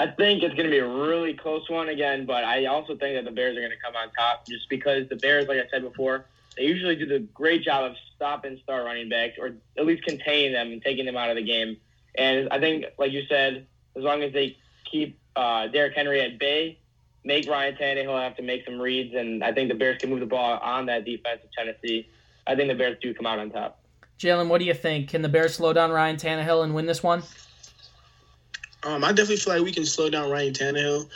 [0.00, 3.16] I think it's going to be a really close one again, but I also think
[3.16, 5.68] that the Bears are going to come on top just because the Bears, like I
[5.70, 6.24] said before,
[6.56, 10.54] they usually do the great job of stopping star running backs or at least containing
[10.54, 11.76] them and taking them out of the game.
[12.14, 14.56] And I think, like you said, as long as they
[14.90, 16.78] keep uh, Derrick Henry at bay,
[17.22, 20.20] make Ryan Tannehill have to make some reads, and I think the Bears can move
[20.20, 22.08] the ball on that defense of Tennessee.
[22.46, 23.82] I think the Bears do come out on top.
[24.18, 25.10] Jalen, what do you think?
[25.10, 27.22] Can the Bears slow down Ryan Tannehill and win this one?
[28.82, 31.08] Um, I definitely feel like we can slow down Ryan Tannehill.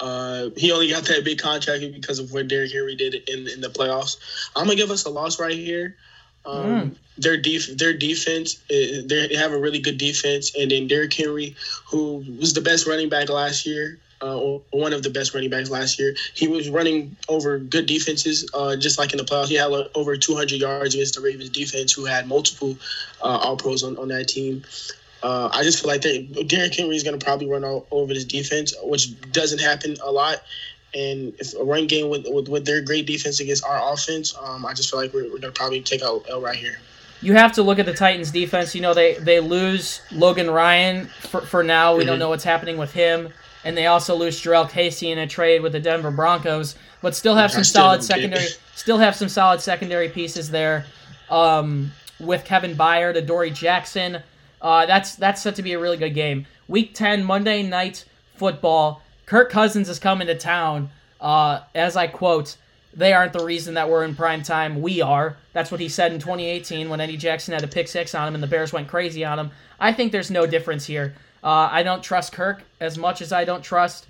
[0.00, 3.60] Uh, he only got that big contract because of what Derrick Henry did in in
[3.60, 4.16] the playoffs.
[4.56, 5.96] I'm gonna give us a loss right here.
[6.44, 6.96] Um, mm.
[7.16, 11.54] Their def- their defense, uh, they have a really good defense, and then Derrick Henry,
[11.86, 15.50] who was the best running back last year, uh, or one of the best running
[15.50, 16.14] backs last year.
[16.34, 19.48] He was running over good defenses, uh, just like in the playoffs.
[19.48, 22.76] He had like, over 200 yards against the Ravens defense, who had multiple
[23.22, 24.64] uh, All Pros on, on that team.
[25.24, 28.26] Uh, I just feel like Derrick Henry is going to probably run all over this
[28.26, 30.42] defense, which doesn't happen a lot.
[30.92, 34.66] And if a run game with, with, with their great defense against our offense, um,
[34.66, 36.78] I just feel like we're, we're going to probably take out L right here.
[37.22, 38.74] You have to look at the Titans defense.
[38.74, 41.94] You know, they, they lose Logan Ryan for, for now.
[41.94, 42.10] We mm-hmm.
[42.10, 43.32] don't know what's happening with him.
[43.64, 47.34] And they also lose Jurrell Casey in a trade with the Denver Broncos, but still
[47.34, 48.48] have some solid secondary.
[48.74, 50.84] Still have some solid secondary pieces there,
[51.30, 54.22] um, with Kevin Byard, Adoree Jackson,
[54.64, 56.46] uh, that's that's set to be a really good game.
[56.66, 59.02] Week 10, Monday night football.
[59.26, 60.88] Kirk Cousins is coming to town.
[61.20, 62.56] Uh, as I quote,
[62.94, 64.80] they aren't the reason that we're in prime time.
[64.80, 65.36] We are.
[65.52, 68.34] That's what he said in 2018 when Eddie Jackson had a pick six on him
[68.34, 69.50] and the Bears went crazy on him.
[69.78, 71.14] I think there's no difference here.
[71.42, 74.06] Uh, I don't trust Kirk as much as I don't trust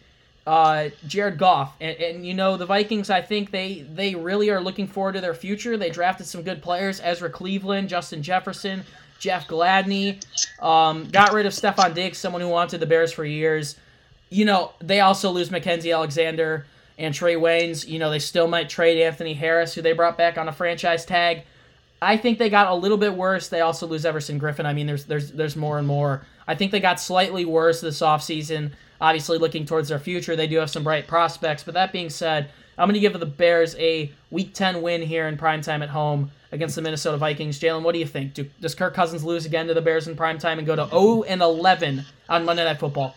[0.46, 1.74] uh, Jared Goff.
[1.80, 3.10] And, and, you know the Vikings.
[3.10, 5.76] I think they they really are looking forward to their future.
[5.76, 8.84] They drafted some good players: Ezra Cleveland, Justin Jefferson.
[9.18, 10.22] Jeff Gladney.
[10.62, 13.76] Um, got rid of Stefon Diggs, someone who wanted the Bears for years.
[14.28, 16.66] You know, they also lose Mackensie Alexander
[16.98, 17.88] and Trae Waynes.
[17.88, 21.06] You know, they still might trade Anthony Harris, who they brought back on a franchise
[21.06, 21.44] tag.
[22.02, 23.48] I think they got a little bit worse.
[23.48, 24.66] They also lose Everson Griffen.
[24.66, 26.26] I mean, there's there's there's more and more.
[26.46, 28.72] I think they got slightly worse this offseason.
[29.00, 31.62] Obviously, looking towards their future, they do have some bright prospects.
[31.62, 35.28] But that being said, I'm going to give the Bears a Week 10 win here
[35.28, 37.58] in primetime at home against the Minnesota Vikings.
[37.58, 38.34] Jalen, what do you think?
[38.34, 40.86] Do, does Kirk Cousins lose again to the Bears in prime time and go to
[40.88, 43.14] 0 and 11 on Monday Night Football?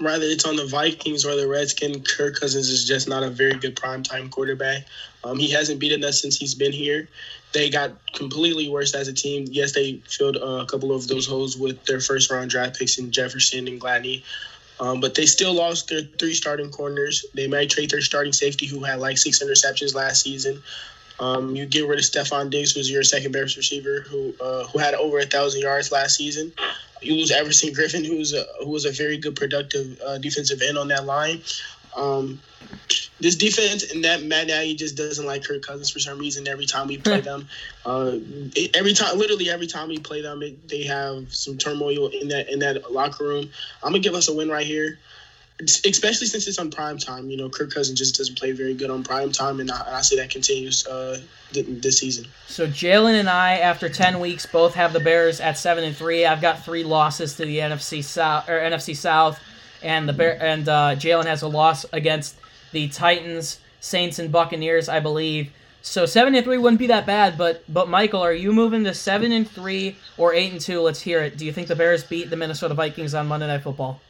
[0.00, 3.54] whether it's on the Vikings or the Redskins, Kirk Cousins is just not a very
[3.54, 4.84] good primetime quarterback.
[5.24, 7.08] Um, he hasn't beaten us since he's been here.
[7.52, 9.46] They got completely worse as a team.
[9.50, 13.10] Yes, they filled a couple of those holes with their first round draft picks in
[13.10, 14.22] Jefferson and Gladney.
[14.80, 17.24] Um, but they still lost their three starting corners.
[17.34, 20.62] They might trade their starting safety, who had like six interceptions last season.
[21.20, 24.78] Um, you get rid of Stefon Diggs, who's your second best receiver, who uh, who
[24.78, 26.52] had over a thousand yards last season.
[27.00, 30.78] You lose Everson Griffen, who's a, who was a very good productive uh, defensive end
[30.78, 31.42] on that line.
[31.96, 32.40] Um,
[33.20, 36.46] this defense and that Matt Nagy just doesn't like Kirk Cousins for some reason.
[36.46, 37.48] Every time we play them,
[37.84, 38.16] uh,
[38.74, 42.50] every time, literally every time we play them, it, they have some turmoil in that
[42.50, 43.50] in that locker room.
[43.82, 44.98] I'm gonna give us a win right here,
[45.60, 47.28] especially since it's on prime time.
[47.28, 49.96] You know, Kirk Cousins just doesn't play very good on prime time, and I, and
[49.96, 51.20] I say that continues uh,
[51.52, 52.26] this season.
[52.46, 56.24] So Jalen and I, after ten weeks, both have the Bears at seven and three.
[56.24, 59.40] I've got three losses to the NFC South or NFC South,
[59.82, 62.36] and the Bear and uh, Jalen has a loss against
[62.72, 65.50] the Titans, Saints, and Buccaneers, I believe.
[65.82, 68.94] So seven and three wouldn't be that bad, but but Michael, are you moving to
[68.94, 70.80] seven and three or eight and two?
[70.80, 71.38] Let's hear it.
[71.38, 74.00] Do you think the Bears beat the Minnesota Vikings on Monday Night Football?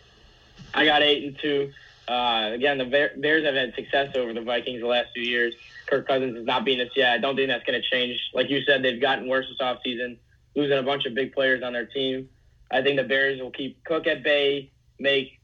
[0.74, 1.72] I got eight and two.
[2.08, 5.54] Uh, again, the Bears have had success over the Vikings the last few years.
[5.86, 7.12] Kirk Cousins is not beaten us yet.
[7.12, 8.18] I don't think that's going to change.
[8.32, 10.16] Like you said, they've gotten worse this offseason,
[10.56, 12.28] losing a bunch of big players on their team.
[12.70, 15.37] I think the Bears will keep Cook at bay, make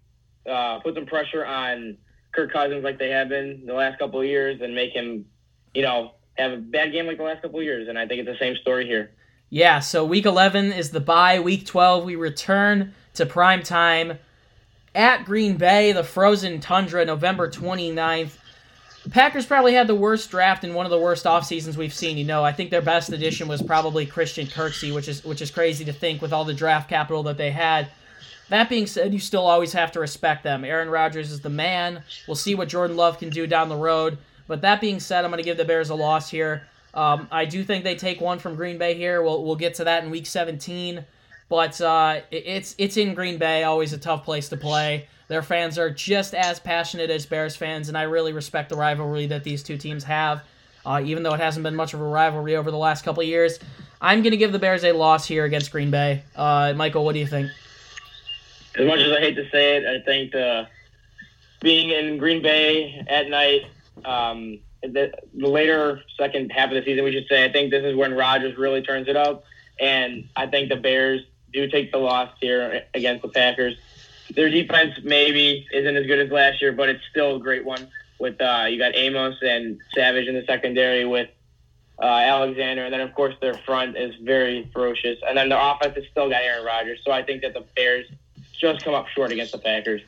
[0.49, 1.97] uh, put some pressure on
[2.35, 5.27] Kirk Cousins like they have been the last couple of years and make him,
[5.75, 7.89] you know, have a bad game like the last couple of years.
[7.89, 9.13] And I think it's the same story here.
[9.51, 11.39] Yeah, so week 11 is the bye.
[11.39, 14.19] Week 12, we return to prime time
[14.95, 18.37] at Green Bay, the frozen tundra, November 29th.
[19.05, 21.93] The Packers probably had the worst draft and one of the worst off seasons we've
[21.93, 22.17] seen.
[22.17, 25.51] You know, I think their best addition was probably Christian Kirksey, which is which is
[25.51, 27.89] crazy to think with all the draft capital that they had.
[28.49, 30.65] That being said, you still always have to respect them.
[30.65, 32.03] Aaron Rodgers is the man.
[32.27, 34.19] We'll see what Jordan Love can do down the road.
[34.47, 36.67] But that being said, I'm going to give the Bears a loss here.
[36.93, 39.23] Um, I do think they take one from Green Bay here.
[39.23, 41.05] We'll, we'll get to that in Week 17.
[41.49, 45.09] But uh, it's it's in Green Bay, always a tough place to play.
[45.29, 49.27] Their fans are just as passionate as Bears fans, and I really respect the rivalry
[49.27, 50.43] that these two teams have.
[50.87, 53.59] Uh, even though it hasn't been much of a rivalry over the last couple years,
[54.01, 56.23] I'm going to give the Bears a loss here against Green Bay.
[56.37, 57.51] Uh, Michael, what do you think?
[58.79, 60.67] As much as I hate to say it, I think the,
[61.61, 63.63] being in Green Bay at night,
[64.05, 67.85] um, the, the later second half of the season, we should say, I think this
[67.85, 69.45] is when Rodgers really turns it up.
[69.81, 73.77] And I think the Bears do take the loss here against the Packers.
[74.35, 77.89] Their defense maybe isn't as good as last year, but it's still a great one.
[78.19, 81.29] With uh, you got Amos and Savage in the secondary with
[82.01, 85.95] uh, Alexander, and then of course their front is very ferocious, and then their offense
[85.97, 87.01] has still got Aaron Rodgers.
[87.05, 88.07] So I think that the Bears
[88.61, 90.03] just come up short against the Packers.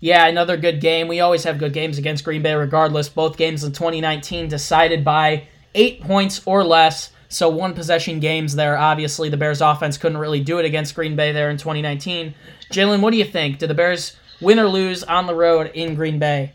[0.00, 1.06] Yeah, another good game.
[1.06, 3.08] We always have good games against Green Bay, regardless.
[3.08, 7.12] Both games in 2019 decided by eight points or less.
[7.28, 8.76] So one possession games there.
[8.76, 12.34] Obviously, the Bears' offense couldn't really do it against Green Bay there in 2019.
[12.70, 13.58] Jalen, what do you think?
[13.58, 16.52] Did the Bears win or lose on the road in Green Bay?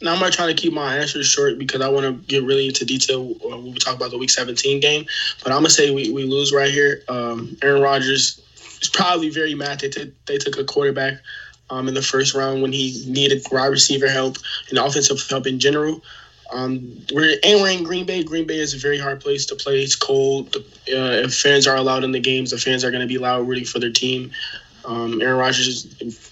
[0.00, 2.68] Now I'm gonna try to keep my answers short because I want to get really
[2.68, 5.04] into detail when we talk about the Week 17 game.
[5.42, 7.02] But I'm gonna say we, we lose right here.
[7.08, 8.40] Um, Aaron Rodgers
[8.84, 11.14] it's probably very mad they, t- they took a quarterback
[11.70, 14.36] um, in the first round when he needed wide receiver help
[14.68, 16.02] and offensive help in general.
[16.52, 18.22] Um, we're and we're in Green Bay.
[18.22, 19.82] Green Bay is a very hard place to play.
[19.82, 20.56] It's cold.
[20.56, 23.48] Uh, if fans are allowed in the games, the fans are going to be loud,
[23.48, 24.30] rooting for their team.
[24.84, 25.86] Um, Aaron Rodgers,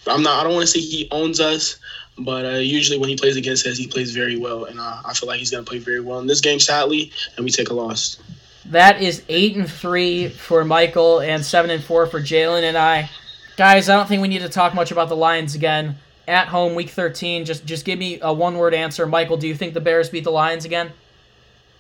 [0.07, 0.41] I'm not.
[0.41, 1.79] I don't want to say he owns us,
[2.19, 5.15] but uh, usually when he plays against us, he plays very well, and uh, I
[5.15, 7.71] feel like he's going to play very well in this game, sadly, and we take
[7.71, 8.19] a loss.
[8.67, 13.11] That is eight and three for Michael and seven and four for Jalen and I.
[13.57, 15.97] Guys, I don't think we need to talk much about the Lions again.
[16.29, 17.45] At home, week thirteen.
[17.45, 19.05] Just just give me a one word answer.
[19.07, 20.93] Michael, do you think the Bears beat the Lions again?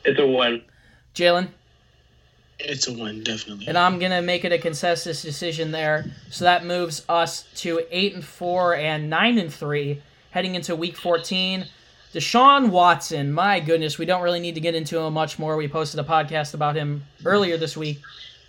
[0.05, 0.63] It's a win.
[1.15, 1.49] Jalen?
[2.59, 3.69] It's a win, definitely.
[3.69, 6.07] And I'm gonna make it a consensus decision there.
[6.31, 10.97] So that moves us to eight and four and nine and three, heading into week
[10.97, 11.67] fourteen.
[12.13, 15.57] Deshaun Watson, my goodness, we don't really need to get into him much more.
[15.57, 18.01] We posted a podcast about him earlier this week.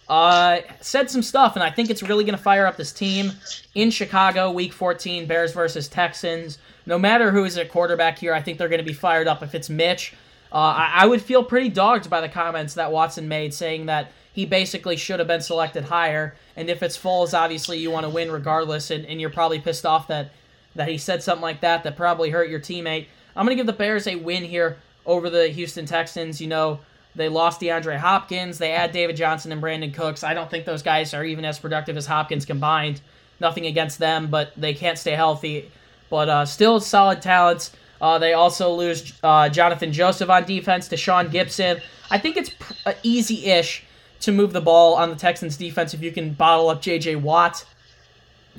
[0.10, 3.32] Uh, said some stuff, and I think it's really going to fire up this team
[3.74, 6.58] in Chicago, Week 14, Bears versus Texans.
[6.86, 9.42] No matter who is at quarterback here, I think they're going to be fired up.
[9.42, 10.14] If it's Mitch,
[10.52, 14.12] uh, I, I would feel pretty dogged by the comments that Watson made, saying that
[14.34, 16.36] he basically should have been selected higher.
[16.58, 19.86] And if it's Foles, obviously you want to win regardless, and, and you're probably pissed
[19.86, 20.32] off that
[20.76, 23.06] that he said something like that that probably hurt your teammate.
[23.36, 26.40] I'm going to give the Bears a win here over the Houston Texans.
[26.40, 26.80] You know,
[27.16, 28.58] they lost DeAndre Hopkins.
[28.58, 30.24] They add David Johnson and Brandin Cooks.
[30.24, 33.02] I don't think those guys are even as productive as Hopkins combined.
[33.40, 35.72] Nothing against them, but they can't stay healthy.
[36.10, 37.72] But uh, still solid talents.
[38.00, 41.82] Uh, they also lose uh, Jonathan Joseph on defense to Sean Gibson.
[42.12, 43.84] I think it's pr- uh, easy-ish
[44.22, 47.18] to move the ball on the Texans defense if you can bottle up J.J.
[47.18, 47.66] Watt.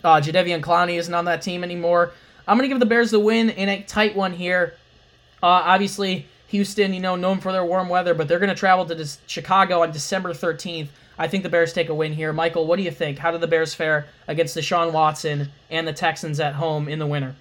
[0.02, 2.12] Uh, Jadeveon Clowney isn't on that team anymore.
[2.46, 4.74] I'm going to give the Bears the win in a tight one here.
[5.42, 8.84] Uh, obviously, Houston, you know, known for their warm weather, but they're going to travel
[8.86, 10.88] to Chicago on December 13th.
[11.18, 12.32] I think the Bears take a win here.
[12.32, 13.18] Michael, what do you think?
[13.18, 17.06] How did the Bears fare against Deshaun Watson and the Texans at home in the
[17.06, 17.36] winter?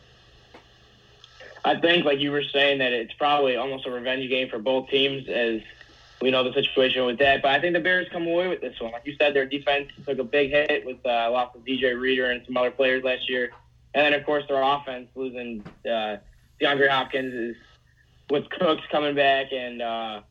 [1.65, 4.89] I think, like you were saying, that it's probably almost a revenge game for both
[4.89, 5.61] teams as
[6.21, 7.41] we know the situation with that.
[7.41, 8.91] But I think the Bears come away with this one.
[8.91, 12.31] Like you said, their defense took a big hit with uh, loss of DJ Reader
[12.31, 13.51] and some other players last year.
[13.95, 16.17] And then, of course, their offense losing uh,
[16.61, 17.55] DeAndre Hopkins is
[18.29, 20.21] with Cooks coming back and uh,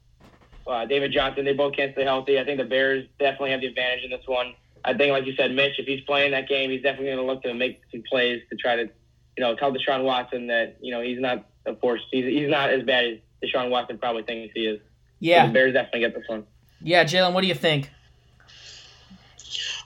[0.67, 1.45] uh, David Johnson.
[1.45, 2.39] They both can't stay healthy.
[2.39, 4.55] I think the Bears definitely have the advantage in this one.
[4.85, 7.25] I think, like you said, Mitch, if he's playing that game, he's definitely going to
[7.25, 10.91] look to make some plays to try to, you know, tell Deshaun Watson that you
[10.91, 14.53] know he's not, of course, he's he's not as bad as Deshaun Watson probably thinks
[14.55, 14.81] he is.
[15.21, 16.45] Yeah, so the Bears definitely get this one.
[16.81, 17.91] Yeah, Jalen, what do you think?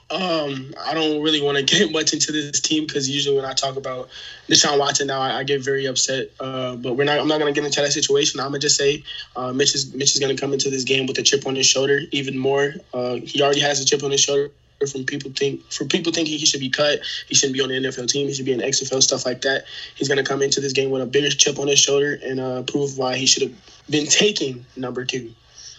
[0.09, 3.53] Um, I don't really want to get much into this team because usually when I
[3.53, 4.09] talk about
[4.47, 6.31] Deshaun Watson now, I, I get very upset.
[6.39, 7.19] Uh, but we're not.
[7.19, 8.39] I'm not going to get into that situation.
[8.39, 9.03] I'm gonna just say
[9.35, 11.55] uh, Mitch is Mitch is going to come into this game with a chip on
[11.55, 12.73] his shoulder, even more.
[12.93, 14.51] Uh, he already has a chip on his shoulder.
[14.91, 17.75] From people think, for people thinking he should be cut, he shouldn't be on the
[17.75, 18.27] NFL team.
[18.27, 19.65] He should be in XFL stuff like that.
[19.95, 22.39] He's going to come into this game with a bigger chip on his shoulder and
[22.39, 23.53] uh, prove why he should have
[23.89, 25.33] been taking number two.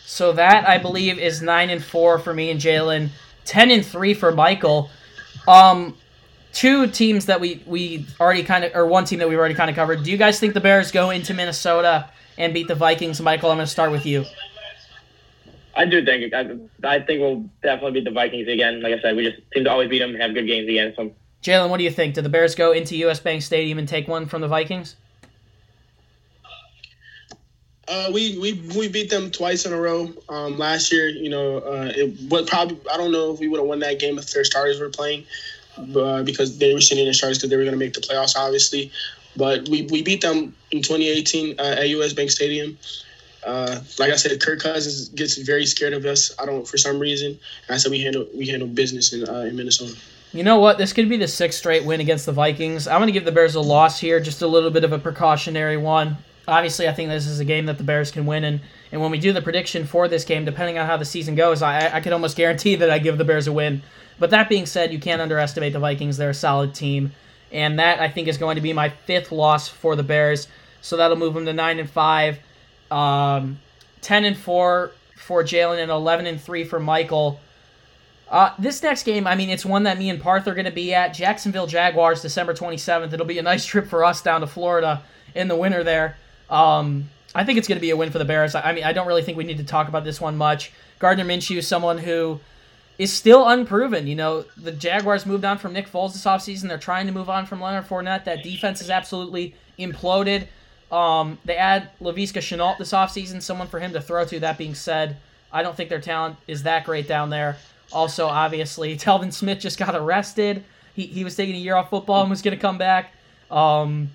[0.05, 3.11] So that I believe is nine and four for me and Jalen.
[3.49, 4.91] 10 and 3 for Michael.
[5.49, 5.97] Um,
[6.53, 9.71] two teams that we we already kind of or one team that we've already kind
[9.71, 10.03] of covered.
[10.03, 13.21] Do you guys think the Bears go into Minnesota and beat the Vikings?
[13.21, 14.25] Michael, I'm going to start with you.
[15.75, 16.41] I do think I,
[16.85, 18.83] I think we'll definitely beat the Vikings again.
[18.83, 20.99] Like I said, we just seem to always beat them, and have good games against
[20.99, 21.13] them.
[21.43, 22.15] Jalen, what do you think?
[22.15, 24.97] Do the Bears go into US Bank Stadium and take one from the Vikings?
[27.89, 30.13] Uh, we, we we beat them twice in a row.
[30.29, 33.59] Um, last year, you know, uh, it would probably I don't know if we would
[33.59, 35.25] have won that game if their starters were playing,
[35.97, 38.37] uh, because they were sitting in starters because they were going to make the playoffs,
[38.37, 38.93] obviously.
[39.37, 42.77] But we, we beat them in 2018 uh, at US Bank Stadium.
[43.47, 46.35] Uh, like I said, Kirk Cousins gets very scared of us.
[46.39, 47.39] I don't for some reason.
[47.69, 49.97] And I said we handle we handle business in uh, in Minnesota.
[50.35, 50.77] You know what?
[50.77, 52.87] This could be the sixth straight win against the Vikings.
[52.87, 54.99] I'm going to give the Bears a loss here, just a little bit of a
[54.99, 58.43] precautionary one obviously, I think this is a game that the Bears can win.
[58.45, 61.35] And, and when we do the prediction for this game, depending on how the season
[61.35, 63.83] goes, I, I could almost guarantee that I give the Bears a win.
[64.19, 66.17] But that being said, you can't underestimate the Vikings.
[66.17, 67.13] They're a solid team.
[67.53, 70.49] And that, I think, is going to be my fifth loss for the Bears.
[70.81, 72.39] So that'll move them to 9 and 5,
[72.91, 73.59] um,
[74.01, 77.41] 10 and 4 for Jalen, and 11 and 3 for Michael.
[78.31, 80.71] Uh, this next game, I mean, it's one that me and Parth are going to
[80.71, 81.15] be at.
[81.15, 83.13] Jacksonville Jaguars, December 27th.
[83.13, 85.03] It'll be a nice trip for us down to Florida
[85.35, 86.17] in the winter there.
[86.51, 88.55] Um, I think it's going to be a win for the Bears.
[88.55, 90.73] I, I mean, I don't really think we need to talk about this one much.
[90.99, 92.41] Gardner Minshew, someone who
[92.99, 94.07] is still unproven.
[94.07, 96.69] You know, the Jaguars moved on from Nick Foles this offseason.
[96.69, 98.25] They're trying to move on from Leonard Fournette.
[98.25, 100.49] That defense is absolutely imploded.
[100.91, 104.41] Um, they add Laviska Shenault this offseason, someone for him to throw to.
[104.41, 105.19] That being said,
[105.53, 107.59] I don't think their talent is that great down there.
[107.93, 110.65] Also, obviously, Telvin Smith just got arrested.
[110.95, 113.13] He, he was taking a year off football and was going to come back.
[113.51, 114.11] Um,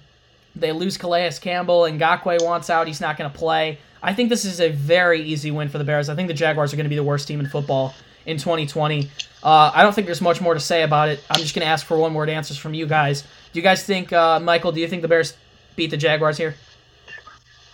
[0.56, 2.88] they lose Calais Campbell and Ngakoue wants out.
[2.88, 3.80] He's not going to play.
[4.02, 6.10] I think this is a very easy win for the Bears.
[6.10, 7.94] I think the Jaguars are going to be the worst team in football
[8.26, 9.10] in 2020.
[9.42, 11.24] Uh, I don't think there's much more to say about it.
[11.30, 13.22] I'm just going to ask for one word answers from you guys.
[13.22, 15.36] Do you guys think, uh, Michael, do you think the Bears
[15.76, 16.56] beat the Jaguars here?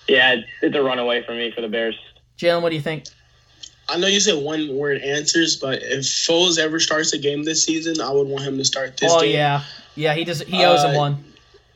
[0.08, 2.00] Yeah, it's a runaway for me for the Bears.
[2.38, 3.06] Jalen, what do you think?
[3.88, 7.66] I know you said one word answers, but if Foles ever starts a game this
[7.66, 9.34] season, I would want him to start this oh, game.
[9.34, 9.64] yeah.
[9.96, 10.42] Yeah, he does.
[10.42, 11.24] He owes uh, him one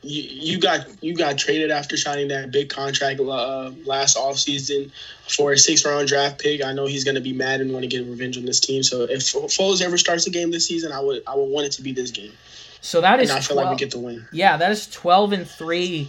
[0.04, 0.22] you,
[0.54, 4.90] you got you got traded after signing that big contract uh, last offseason
[5.28, 6.62] for a six round draft pick.
[6.62, 8.82] I know he's going to be mad and want to get revenge on this team.
[8.82, 11.72] So if Foles ever starts a game this season, I would I would want it
[11.72, 12.32] to be this game.
[12.80, 13.30] So that is.
[13.30, 14.26] And I feel 12, like we get the win.
[14.32, 16.08] Yeah, that is twelve and three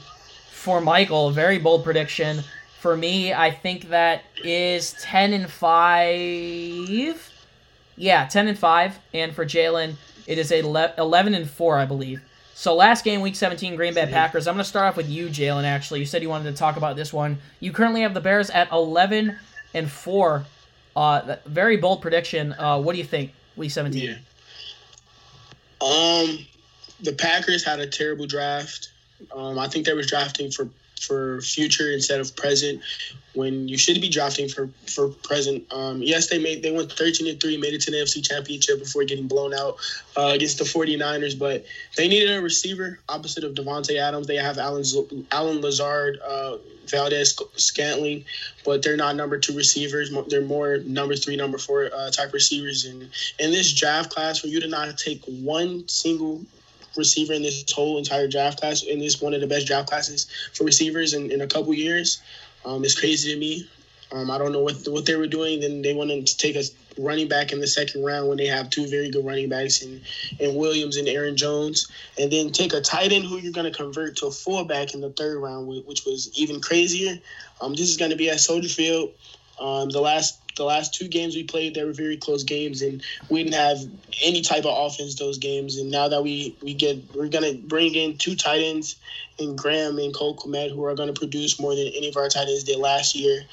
[0.52, 1.32] for Michael.
[1.32, 2.44] Very bold prediction.
[2.80, 7.32] For me, I think that is ten and five.
[7.98, 9.96] Yeah, ten and five, and for Jalen,
[10.28, 12.22] it is a eleven and four, I believe.
[12.58, 14.48] So last game, week 17, Green Bay Packers.
[14.48, 15.66] I'm going to start off with you, Jalen.
[15.66, 17.38] Actually, you said you wanted to talk about this one.
[17.60, 19.38] You currently have the Bears at 11
[19.74, 20.46] and four.
[20.96, 22.54] Uh, very bold prediction.
[22.54, 24.02] Uh, what do you think, week 17?
[24.02, 24.14] Yeah.
[25.82, 26.48] Um,
[27.02, 28.88] the Packers had a terrible draft.
[29.36, 30.70] Um, I think they were drafting for
[31.06, 32.82] for future instead of present
[33.36, 35.72] when you should be drafting for for present.
[35.72, 38.80] Um, yes, they made they went 13 and 3, made it to the NFC Championship
[38.80, 39.78] before getting blown out
[40.18, 41.66] uh, against the 49ers, but
[41.98, 44.28] they needed a receiver opposite of Davante Adams.
[44.28, 44.84] They have Allen
[45.32, 48.26] Allen Lazard, uh, Valdes Scantling,
[48.64, 50.12] but they're not number two receivers.
[50.28, 52.86] They're more number three, number four uh, type receivers.
[52.86, 56.42] And in this draft class, for you to not take one single
[56.98, 60.28] receiver in this whole entire draft class, and this one of the best draft classes
[60.54, 62.22] for receivers in, in a couple years.
[62.66, 63.70] Um, it's crazy to me.
[64.12, 65.60] Um, I don't know what what they were doing.
[65.60, 66.64] Then they wanted to take a
[66.98, 70.02] running back in the second round when they have two very good running backs in,
[70.40, 71.88] in Williams and Aaron Jones,
[72.18, 75.02] and then take a tight end who you're going to convert to a fullback in
[75.02, 77.20] the third round, which was even crazier.
[77.62, 79.12] Um, this is going to be at Soldier Field.
[79.60, 83.04] Um, the last the last two games we played, they were very close games, and
[83.30, 83.80] we didn't have
[84.24, 85.78] any type of offense those games.
[85.78, 88.96] And now that we we get, we're gonna bring in two tight ends,
[89.40, 92.48] and Graham and Cole Kmet, who are gonna produce more than any of our tight
[92.48, 93.46] ends did last year.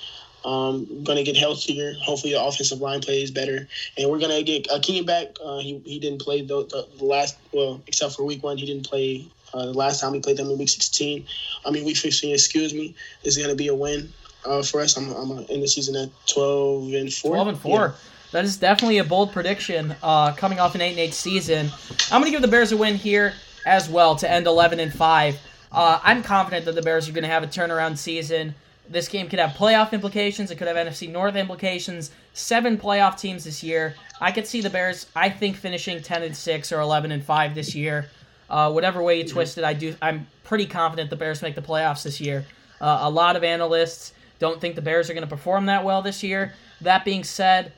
[0.44, 1.94] Um, going to get healthier.
[2.03, 5.36] Hopefully, the offensive line plays better, and we're going to get Akiem back.
[5.40, 8.66] Uh, he he didn't play the, the, the, last well, except for week one, he
[8.66, 9.28] didn't play.
[9.55, 11.24] Uh, the last time we played them in week 16,
[11.64, 12.34] I mean week 15.
[12.34, 12.96] Excuse me.
[13.22, 14.12] This is going to be a win
[14.45, 14.97] uh, for us.
[14.97, 17.30] I'm, I'm in the season at 12 and 4.
[17.30, 17.80] 12 and 4.
[17.80, 17.93] Yeah.
[18.32, 21.70] That is definitely a bold prediction uh, coming off an 8 and 8 season.
[22.11, 23.34] I'm going to give the Bears a win here
[23.66, 25.38] as well to end 11 and 5.
[25.70, 28.55] Uh, I'm confident that the Bears are going to have a turnaround season.
[28.88, 30.51] This game could have playoff implications.
[30.51, 32.11] It could have NFC North implications.
[32.32, 33.95] Seven playoff teams this year.
[34.20, 35.07] I could see the Bears.
[35.14, 38.09] I think finishing 10 and 6 or 11 and 5 this year.
[38.49, 39.95] Uh, whatever way you twist it, I do.
[40.03, 42.45] I'm pretty confident the Bears make the playoffs this year.
[42.80, 44.12] Uh, a lot of analysts
[44.43, 46.53] don't think the Bears are going to perform that well this year.
[46.80, 47.72] That being said,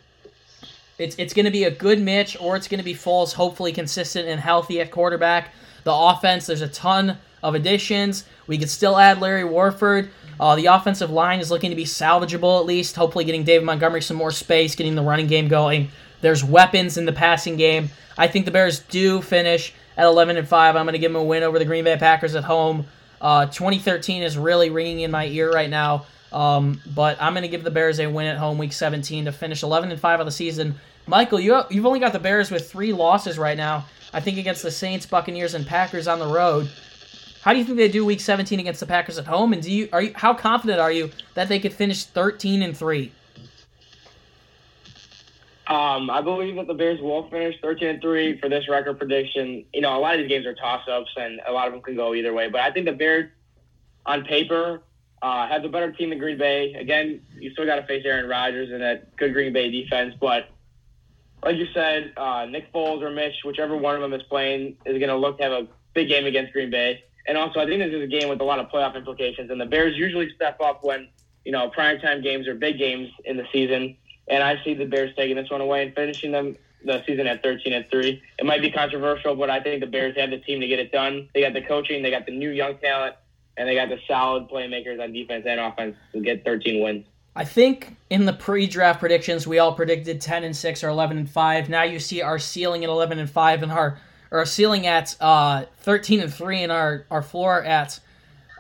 [0.96, 3.70] it's it's going to be a good Mitch or it's going to be Foles, hopefully
[3.70, 5.52] consistent and healthy at quarterback.
[5.84, 8.24] The offense, there's a ton of additions.
[8.46, 10.08] We could still add Larry Warford.
[10.40, 12.96] Uh, the offensive line is looking to be salvageable at least.
[12.96, 15.90] Hopefully, getting David Montgomery some more space, getting the running game going.
[16.22, 17.90] There's weapons in the passing game.
[18.16, 20.76] I think the Bears do finish at 11 and 5.
[20.76, 22.86] I'm going to give them a win over the Green Bay Packers at home.
[23.20, 26.06] Uh, 2013 is really ringing in my ear right now.
[26.34, 29.32] Um, but I'm going to give the Bears a win at home week 17 to
[29.32, 30.74] finish 11 and 5 of the season.
[31.06, 33.86] Michael, you you've only got the Bears with three losses right now.
[34.12, 36.68] I think against the Saints, Buccaneers, and Packers on the road.
[37.42, 39.52] How do you think they do week 17 against the Packers at home?
[39.52, 42.76] And do you are you how confident are you that they could finish 13 and
[42.76, 43.12] 3?
[45.66, 49.64] Um, I believe that the Bears will finish 13 and 3 for this record prediction.
[49.72, 51.82] You know, a lot of these games are toss ups and a lot of them
[51.82, 53.30] can go either way, but I think the Bears
[54.04, 54.82] on paper
[55.24, 56.74] uh, has a better team than Green Bay.
[56.74, 60.14] Again, you still got to face Aaron Rodgers and that good Green Bay defense.
[60.20, 60.50] But
[61.42, 64.98] like you said, uh, Nick Foles or Mitch, whichever one of them is playing, is
[64.98, 67.04] going to look to have a big game against Green Bay.
[67.26, 69.50] And also, I think this is a game with a lot of playoff implications.
[69.50, 71.08] And the Bears usually step up when
[71.46, 73.96] you know primetime games or big games in the season.
[74.28, 76.54] And I see the Bears taking this one away and finishing them
[76.84, 78.22] the season at 13 and 3.
[78.38, 80.92] It might be controversial, but I think the Bears have the team to get it
[80.92, 81.30] done.
[81.32, 83.16] They got the coaching, they got the new young talent,
[83.56, 87.06] and they got the solid playmakers on defense and offense to get 13 wins.
[87.36, 91.28] I think in the pre-draft predictions we all predicted 10 and 6 or 11 and
[91.28, 91.68] 5.
[91.68, 93.98] Now you see our ceiling at 11 and 5 and our
[94.30, 97.98] or our ceiling at uh, 13 and 3 and our our floor at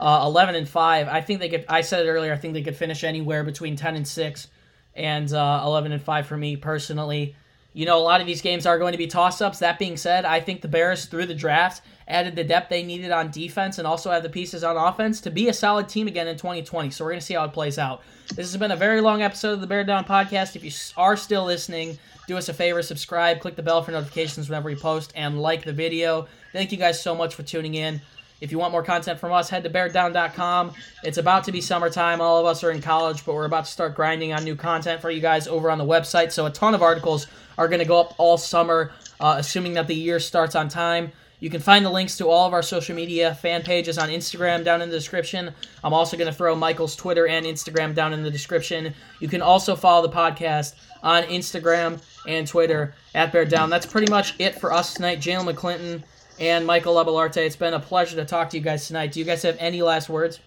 [0.00, 1.08] uh, 11 and 5.
[1.08, 3.76] I think they could I said it earlier, I think they could finish anywhere between
[3.76, 4.48] 10 and 6
[4.96, 7.36] and uh, 11 and 5 for me personally.
[7.74, 9.58] You know, a lot of these games are going to be toss ups.
[9.58, 13.10] That being said, I think the Bears through the draft added the depth they needed
[13.10, 16.28] on defense and also had the pieces on offense to be a solid team again
[16.28, 16.90] in 2020.
[16.90, 18.02] So we're going to see how it plays out.
[18.28, 20.54] This has been a very long episode of the Bear Down podcast.
[20.54, 21.98] If you are still listening,
[22.28, 25.64] do us a favor, subscribe, click the bell for notifications whenever we post, and like
[25.64, 26.28] the video.
[26.52, 28.00] Thank you guys so much for tuning in.
[28.44, 30.72] If you want more content from us, head to beardown.com.
[31.02, 32.20] It's about to be summertime.
[32.20, 35.00] All of us are in college, but we're about to start grinding on new content
[35.00, 36.30] for you guys over on the website.
[36.30, 37.26] So a ton of articles
[37.56, 41.10] are going to go up all summer, uh, assuming that the year starts on time.
[41.40, 44.62] You can find the links to all of our social media fan pages on Instagram
[44.62, 45.50] down in the description.
[45.82, 48.92] I'm also going to throw Michael's Twitter and Instagram down in the description.
[49.20, 53.70] You can also follow the podcast on Instagram and Twitter at Bear Down.
[53.70, 55.20] That's pretty much it for us tonight.
[55.20, 56.02] Jalen McClinton
[56.38, 57.38] and Michael Labellarte.
[57.38, 59.12] It's been a pleasure to talk to you guys tonight.
[59.12, 60.40] Do you guys have any last words?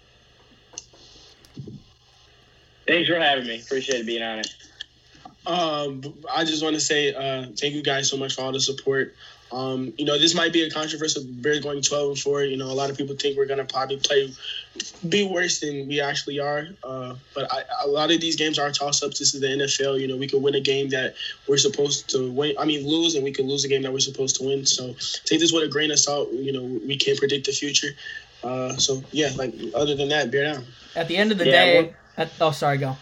[2.87, 3.59] Thanks for having me.
[3.59, 4.47] Appreciate being on it.
[5.45, 6.01] Um,
[6.33, 9.15] I just want to say uh, thank you guys so much for all the support.
[9.51, 12.43] Um, you know, this might be a controversial Bears going 12 and 4.
[12.43, 14.33] You know, a lot of people think we're going to probably play,
[15.07, 16.67] be worse than we actually are.
[16.83, 19.19] Uh, but I, a lot of these games are toss ups.
[19.19, 19.99] This is the NFL.
[20.01, 21.15] You know, we could win a game that
[21.47, 22.55] we're supposed to win.
[22.59, 24.65] I mean, lose, and we could lose a game that we're supposed to win.
[24.65, 24.93] So
[25.23, 26.29] take this with a grain of salt.
[26.31, 27.89] You know, we can't predict the future.
[28.43, 30.65] Uh, so yeah, like other than that, bear down.
[30.95, 32.97] At the end of the Yeah, day, well- at, oh sorry, go.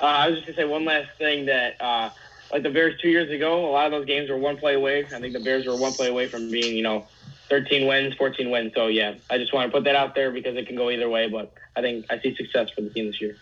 [0.00, 2.10] Uh, I was just gonna say one last thing that uh,
[2.52, 5.04] like the Bears two years ago, a lot of those games were one play away.
[5.04, 7.06] I think the Bears were one play away from being you know
[7.48, 8.72] 13 wins, 14 wins.
[8.74, 11.08] So yeah, I just want to put that out there because it can go either
[11.08, 11.28] way.
[11.28, 13.36] But I think I see success for the team this year.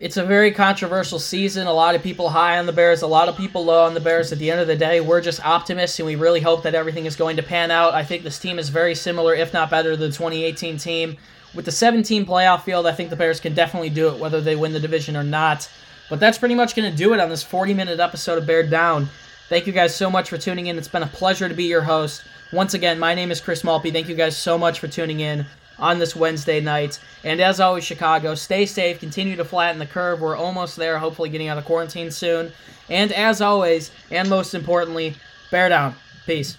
[0.00, 1.66] It's a very controversial season.
[1.66, 4.00] A lot of people high on the Bears, a lot of people low on the
[4.00, 4.30] Bears.
[4.32, 7.04] At the end of the day, we're just optimists, and we really hope that everything
[7.04, 7.94] is going to pan out.
[7.94, 11.16] I think this team is very similar, if not better, to the 2018 team.
[11.52, 14.54] With the 17 playoff field, I think the Bears can definitely do it, whether they
[14.54, 15.68] win the division or not.
[16.08, 18.62] But that's pretty much going to do it on this 40 minute episode of Bear
[18.62, 19.08] Down.
[19.48, 20.78] Thank you guys so much for tuning in.
[20.78, 22.24] It's been a pleasure to be your host.
[22.52, 23.92] Once again, my name is Chris Malpe.
[23.92, 25.46] Thank you guys so much for tuning in
[25.78, 26.98] on this Wednesday night.
[27.24, 30.20] And as always, Chicago, stay safe, continue to flatten the curve.
[30.20, 32.52] We're almost there, hopefully getting out of quarantine soon.
[32.88, 35.14] And as always, and most importantly,
[35.50, 35.94] bear down.
[36.26, 36.56] Peace.